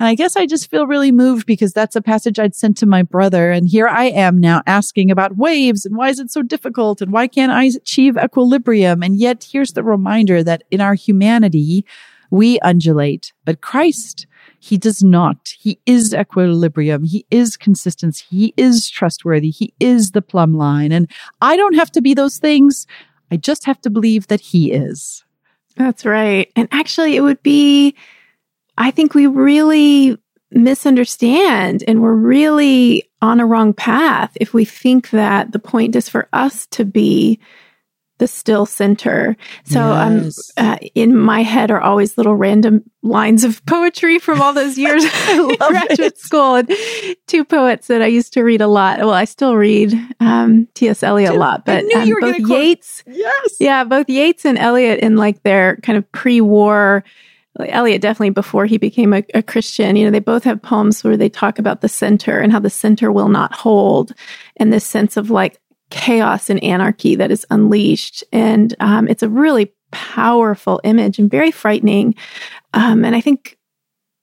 And 0.00 0.08
I 0.08 0.14
guess 0.14 0.34
I 0.34 0.46
just 0.46 0.70
feel 0.70 0.86
really 0.86 1.12
moved 1.12 1.44
because 1.44 1.74
that's 1.74 1.94
a 1.94 2.00
passage 2.00 2.38
I'd 2.38 2.54
sent 2.54 2.78
to 2.78 2.86
my 2.86 3.02
brother. 3.02 3.50
And 3.50 3.68
here 3.68 3.86
I 3.86 4.06
am 4.06 4.38
now 4.38 4.62
asking 4.66 5.10
about 5.10 5.36
waves 5.36 5.84
and 5.84 5.94
why 5.94 6.08
is 6.08 6.18
it 6.18 6.30
so 6.30 6.40
difficult 6.40 7.02
and 7.02 7.12
why 7.12 7.26
can't 7.28 7.52
I 7.52 7.64
achieve 7.64 8.16
equilibrium? 8.16 9.02
And 9.02 9.16
yet 9.16 9.46
here's 9.52 9.74
the 9.74 9.84
reminder 9.84 10.42
that 10.42 10.64
in 10.70 10.80
our 10.80 10.94
humanity, 10.94 11.84
we 12.30 12.58
undulate, 12.62 13.34
but 13.44 13.60
Christ, 13.60 14.26
he 14.60 14.76
does 14.76 15.02
not. 15.02 15.54
He 15.58 15.80
is 15.86 16.14
equilibrium. 16.14 17.04
He 17.04 17.24
is 17.30 17.56
consistency. 17.56 18.24
He 18.30 18.54
is 18.56 18.88
trustworthy. 18.90 19.50
He 19.50 19.72
is 19.80 20.10
the 20.10 20.22
plumb 20.22 20.54
line. 20.54 20.92
And 20.92 21.10
I 21.40 21.56
don't 21.56 21.74
have 21.74 21.90
to 21.92 22.02
be 22.02 22.12
those 22.12 22.38
things. 22.38 22.86
I 23.32 23.38
just 23.38 23.64
have 23.64 23.80
to 23.80 23.90
believe 23.90 24.26
that 24.26 24.40
he 24.40 24.70
is. 24.70 25.24
That's 25.76 26.04
right. 26.04 26.52
And 26.56 26.68
actually, 26.72 27.16
it 27.16 27.22
would 27.22 27.42
be, 27.42 27.94
I 28.76 28.90
think 28.90 29.14
we 29.14 29.26
really 29.26 30.18
misunderstand 30.50 31.82
and 31.88 32.02
we're 32.02 32.12
really 32.12 33.08
on 33.22 33.40
a 33.40 33.46
wrong 33.46 33.72
path 33.72 34.36
if 34.40 34.52
we 34.52 34.64
think 34.64 35.10
that 35.10 35.52
the 35.52 35.58
point 35.58 35.96
is 35.96 36.08
for 36.08 36.28
us 36.32 36.66
to 36.66 36.84
be 36.84 37.40
the 38.20 38.28
still 38.28 38.66
center. 38.66 39.34
So 39.64 39.80
um, 39.80 40.24
yes. 40.24 40.52
um, 40.58 40.66
uh, 40.66 40.76
in 40.94 41.16
my 41.16 41.42
head 41.42 41.70
are 41.70 41.80
always 41.80 42.18
little 42.18 42.36
random 42.36 42.84
lines 43.02 43.44
of 43.44 43.64
poetry 43.64 44.18
from 44.18 44.42
all 44.42 44.52
those 44.52 44.76
years 44.84 45.04
in 45.04 45.56
graduate 45.56 46.00
it. 46.00 46.18
school. 46.18 46.56
And 46.56 46.70
two 47.26 47.44
poets 47.44 47.86
that 47.88 48.02
I 48.02 48.06
used 48.06 48.34
to 48.34 48.42
read 48.42 48.60
a 48.60 48.66
lot. 48.68 48.98
Well, 48.98 49.10
I 49.10 49.24
still 49.24 49.56
read 49.56 49.94
um, 50.20 50.68
T.S. 50.74 51.02
Eliot 51.02 51.34
a 51.34 51.38
lot, 51.38 51.64
but 51.64 51.82
um, 51.94 52.10
both 52.20 52.38
Yeats, 52.38 53.02
yes, 53.06 53.56
yeah, 53.58 53.84
both 53.84 54.08
Yeats 54.08 54.44
and 54.44 54.58
Eliot 54.58 55.00
in 55.00 55.16
like 55.16 55.42
their 55.42 55.76
kind 55.78 55.96
of 55.96 56.10
pre-war. 56.12 57.02
Eliot 57.58 58.00
definitely 58.00 58.30
before 58.30 58.64
he 58.64 58.78
became 58.78 59.12
a, 59.12 59.22
a, 59.34 59.42
Christian, 59.42 59.96
you 59.96 60.04
know, 60.04 60.10
they 60.10 60.20
both 60.20 60.44
have 60.44 60.62
poems 60.62 61.04
where 61.04 61.16
they 61.16 61.28
talk 61.28 61.58
about 61.58 61.82
the 61.82 61.88
center 61.90 62.38
and 62.38 62.52
how 62.52 62.60
the 62.60 62.70
center 62.70 63.12
will 63.12 63.28
not 63.28 63.52
hold, 63.52 64.12
and 64.56 64.72
this 64.72 64.86
sense 64.86 65.16
of 65.16 65.30
like 65.30 65.60
chaos 65.90 66.50
and 66.50 66.62
anarchy 66.62 67.16
that 67.16 67.30
is 67.30 67.46
unleashed. 67.50 68.24
And 68.32 68.74
um, 68.80 69.08
it's 69.08 69.22
a 69.22 69.28
really 69.28 69.72
powerful 69.90 70.80
image 70.84 71.18
and 71.18 71.30
very 71.30 71.50
frightening. 71.50 72.14
Um, 72.72 73.04
and 73.04 73.14
I 73.14 73.20
think 73.20 73.58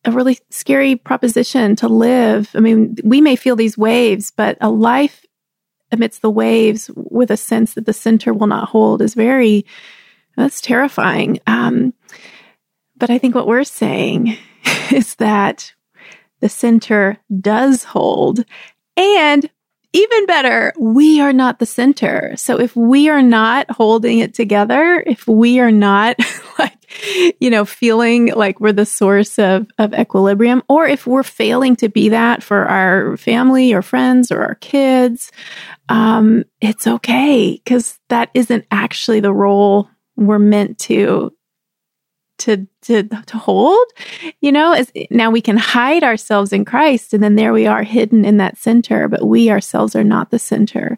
a 0.06 0.12
really 0.12 0.40
scary 0.50 0.96
proposition 0.96 1.76
to 1.78 1.88
live. 1.88 2.50
I 2.56 2.60
mean, 2.60 2.96
we 3.04 3.20
may 3.20 3.36
feel 3.36 3.56
these 3.56 3.78
waves, 3.78 4.32
but 4.32 4.58
a 4.62 4.70
life 4.70 5.26
amidst 5.92 6.22
the 6.22 6.30
waves 6.30 6.90
with 6.96 7.32
a 7.32 7.38
sense 7.38 7.74
that 7.74 7.86
the 7.86 7.94
center 7.94 8.34
will 8.34 8.48
not 8.48 8.70
hold 8.70 9.02
is 9.02 9.14
very, 9.14 9.66
that's 10.36 10.62
terrifying. 10.62 11.40
Um, 11.48 11.94
but 12.96 13.10
I 13.10 13.18
think 13.18 13.36
what 13.36 13.48
we're 13.48 13.64
saying 13.64 14.38
is 14.92 15.16
that 15.16 15.74
the 16.40 16.50
center 16.50 17.18
does 17.42 17.84
hold 17.84 18.46
and 18.96 19.50
even 19.94 20.26
better, 20.26 20.74
we 20.78 21.22
are 21.22 21.34
not 21.34 21.60
the 21.60 21.66
center. 21.66 22.34
So 22.36 22.60
if 22.60 22.76
we 22.76 23.10
are 23.10 23.22
not 23.22 23.70
holding 23.72 24.20
it 24.20 24.34
together, 24.34 25.04
if 25.06 25.28
we 25.28 25.60
are 25.60 25.72
not 25.72 26.18
like, 26.60 26.74
you 27.40 27.50
know, 27.50 27.66
feeling 27.66 28.34
like 28.34 28.60
we're 28.60 28.74
the 28.74 28.86
source 28.86 29.40
of, 29.40 29.68
of 29.78 29.94
equilibrium, 29.94 30.62
or 30.68 30.88
if 30.88 31.08
we're 31.08 31.24
failing 31.24 31.76
to 31.78 31.90
be 31.90 32.10
that 32.10 32.44
for 32.44 32.66
our 32.66 33.18
family 33.18 33.74
or 33.74 33.82
friends 33.82 34.32
or 34.32 34.44
our 34.44 34.56
kids, 34.56 35.32
um, 35.90 36.44
it's 36.60 36.88
okay 36.88 37.54
because 37.64 37.98
that 38.10 38.30
isn't 38.34 38.66
actually 38.72 39.22
the 39.22 39.34
role 39.34 39.90
we're 40.18 40.40
meant 40.40 40.80
to 40.80 41.32
to 42.38 42.68
to 42.82 43.04
to 43.04 43.38
hold 43.38 43.86
you 44.42 44.52
know 44.52 44.74
as 44.74 44.92
now 45.10 45.32
we 45.32 45.42
can 45.42 45.58
hide 45.58 46.04
ourselves 46.04 46.54
in 46.54 46.64
christ 46.64 47.14
and 47.14 47.24
then 47.24 47.36
there 47.36 47.54
we 47.54 47.66
are 47.66 47.84
hidden 47.84 48.24
in 48.24 48.38
that 48.38 48.58
center 48.58 49.08
but 49.08 49.26
we 49.26 49.50
ourselves 49.50 49.96
are 49.96 50.04
not 50.04 50.30
the 50.30 50.40
center 50.40 50.98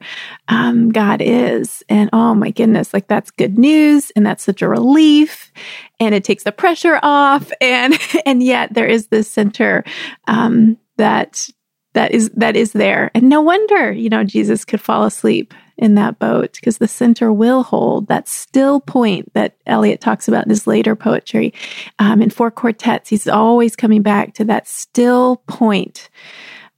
um, 0.50 0.92
god 0.92 1.22
is. 1.22 1.84
And 1.90 2.10
oh 2.14 2.34
my 2.34 2.52
goodness 2.52 2.94
like 2.94 3.08
that's 3.08 3.32
good 3.32 3.58
news 3.58 4.12
and 4.16 4.26
that's 4.26 4.44
such 4.44 4.62
a 4.62 4.68
relief 4.68 5.52
and 6.00 6.16
it 6.16 6.24
takes 6.24 6.44
the 6.44 6.52
pressure 6.52 7.00
off 7.02 7.52
and 7.62 7.98
and 8.26 8.44
yet 8.44 8.74
there 8.74 8.88
is 8.88 9.08
this 9.08 9.30
center 9.30 9.84
um, 10.28 10.78
that 10.98 11.48
that 11.94 12.12
is 12.12 12.30
that 12.36 12.56
is 12.56 12.74
there. 12.74 13.12
And 13.14 13.30
no 13.30 13.42
wonder 13.42 13.92
you 13.92 14.10
know 14.10 14.24
jesus 14.24 14.66
could 14.66 14.82
fall 14.82 15.04
asleep 15.06 15.54
in 15.80 15.96
that 15.96 16.20
boat 16.20 16.54
because 16.54 16.78
the 16.78 16.88
center 16.88 17.32
will 17.32 17.64
hold 17.64 18.08
that 18.08 18.28
still 18.28 18.80
point 18.82 19.34
that 19.34 19.56
Eliot 19.66 20.02
talks 20.02 20.28
about 20.28 20.44
in 20.44 20.50
his 20.50 20.68
later 20.68 20.96
poetry. 20.96 21.54
Um, 21.98 22.22
in 22.22 22.30
four 22.30 22.52
quartets, 22.52 23.10
he's 23.10 23.28
always 23.28 23.76
coming 23.76 24.02
back 24.02 24.34
to 24.36 24.46
that 24.46 24.68
still 24.68 25.38
point. 25.48 26.10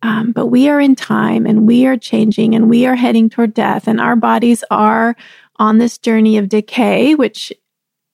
Um, 0.03 0.31
but 0.31 0.47
we 0.47 0.69
are 0.69 0.79
in 0.79 0.95
time 0.95 1.45
and 1.45 1.67
we 1.67 1.85
are 1.85 1.97
changing 1.97 2.55
and 2.55 2.69
we 2.69 2.85
are 2.85 2.95
heading 2.95 3.29
toward 3.29 3.53
death 3.53 3.87
and 3.87 3.99
our 3.99 4.15
bodies 4.15 4.63
are 4.71 5.15
on 5.57 5.77
this 5.77 5.97
journey 5.97 6.37
of 6.37 6.49
decay, 6.49 7.13
which 7.13 7.53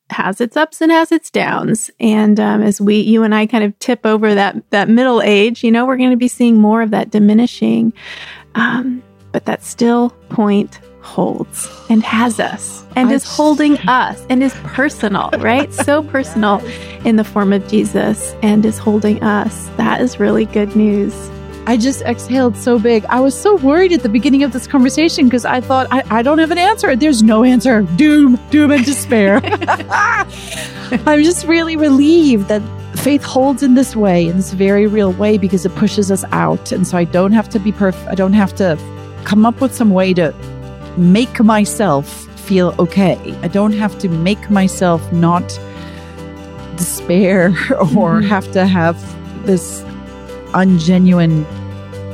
has 0.10 0.40
its 0.42 0.56
ups 0.56 0.82
and 0.82 0.92
has 0.92 1.12
its 1.12 1.30
downs. 1.30 1.92
And 2.00 2.40
um, 2.40 2.62
as 2.62 2.80
we, 2.80 3.00
you 3.00 3.24
and 3.24 3.36
I, 3.36 3.46
kind 3.46 3.64
of 3.64 3.78
tip 3.80 4.06
over 4.06 4.34
that 4.34 4.70
that 4.72 4.90
middle 4.90 5.22
age, 5.22 5.64
you 5.64 5.72
know, 5.72 5.86
we're 5.86 5.98
going 5.98 6.12
to 6.12 6.18
be 6.18 6.28
seeing 6.28 6.60
more 6.60 6.82
of 6.82 6.92
that 6.92 7.10
diminishing. 7.10 7.94
Um, 8.56 9.04
but 9.38 9.46
that 9.46 9.64
still 9.64 10.10
point 10.30 10.80
holds 11.02 11.70
and 11.92 12.02
has 12.02 12.40
us 12.40 12.84
and 12.96 13.12
is 13.12 13.24
holding 13.24 13.78
us 13.88 14.26
and 14.32 14.42
is 14.42 14.52
personal, 14.64 15.30
right? 15.38 15.72
so 15.72 16.02
personal 16.16 16.58
in 17.06 17.18
the 17.18 17.24
form 17.24 17.54
of 17.54 17.68
Jesus 17.68 18.34
and 18.42 18.66
is 18.66 18.80
holding 18.80 19.22
us. 19.22 19.70
That 19.78 20.02
is 20.02 20.20
really 20.20 20.46
good 20.46 20.76
news. 20.76 21.14
I 21.68 21.78
just 21.78 22.02
exhaled 22.02 22.58
so 22.58 22.80
big. 22.80 23.06
I 23.10 23.20
was 23.20 23.40
so 23.40 23.58
worried 23.58 23.94
at 23.94 24.02
the 24.02 24.10
beginning 24.10 24.42
of 24.42 24.54
this 24.54 24.66
conversation 24.66 25.26
because 25.26 25.46
I 25.46 25.62
thought, 25.62 25.86
I, 25.92 26.02
I 26.10 26.24
don't 26.24 26.40
have 26.40 26.50
an 26.50 26.58
answer. 26.58 26.96
There's 26.96 27.22
no 27.22 27.44
answer. 27.44 27.84
Doom, 27.96 28.40
doom, 28.50 28.72
and 28.72 28.84
despair. 28.84 29.40
I'm 31.06 31.22
just 31.22 31.46
really 31.46 31.76
relieved 31.76 32.48
that 32.48 32.64
faith 32.98 33.24
holds 33.24 33.62
in 33.62 33.76
this 33.76 33.96
way, 33.96 34.26
in 34.26 34.38
this 34.38 34.54
very 34.54 34.88
real 34.88 35.12
way, 35.12 35.38
because 35.38 35.64
it 35.64 35.76
pushes 35.76 36.12
us 36.12 36.24
out. 36.32 36.72
And 36.72 36.88
so 36.88 36.98
I 36.98 37.04
don't 37.04 37.34
have 37.34 37.50
to 37.50 37.60
be 37.60 37.72
perfect. 37.72 38.10
I 38.10 38.16
don't 38.16 38.34
have 38.34 38.56
to 38.56 38.97
come 39.28 39.46
up 39.46 39.60
with 39.60 39.76
some 39.76 39.90
way 39.90 40.14
to 40.14 40.34
make 40.96 41.44
myself 41.44 42.08
feel 42.40 42.74
okay. 42.80 43.18
I 43.42 43.50
don't 43.50 43.74
have 43.74 44.00
to 44.00 44.08
make 44.08 44.50
myself 44.50 45.12
not 45.12 45.46
despair 46.78 47.48
or 47.50 48.22
mm-hmm. 48.22 48.30
have 48.30 48.50
to 48.54 48.66
have 48.66 48.96
this 49.46 49.84
ungenuine 50.54 51.46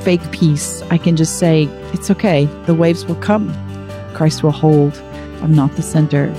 fake 0.01 0.31
peace. 0.31 0.81
I 0.89 0.97
can 0.97 1.15
just 1.15 1.37
say, 1.37 1.65
it's 1.93 2.09
okay. 2.09 2.45
The 2.65 2.73
waves 2.73 3.05
will 3.05 3.21
come. 3.29 3.53
Christ 4.15 4.41
will 4.41 4.51
hold. 4.51 4.97
I'm 5.43 5.53
not 5.53 5.75
the 5.75 5.83
center. 5.83 6.33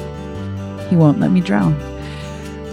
He 0.90 0.96
won't 0.96 1.20
let 1.20 1.30
me 1.30 1.40
drown. 1.40 1.80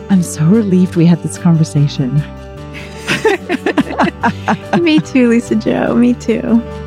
I'm 0.09 0.23
so 0.23 0.43
relieved 0.45 0.95
we 0.95 1.05
had 1.05 1.21
this 1.21 1.37
conversation. 1.37 2.15
me 4.81 4.99
too, 4.99 5.29
Lisa-Jo. 5.29 5.93
Me 5.93 6.15
too. 6.15 6.80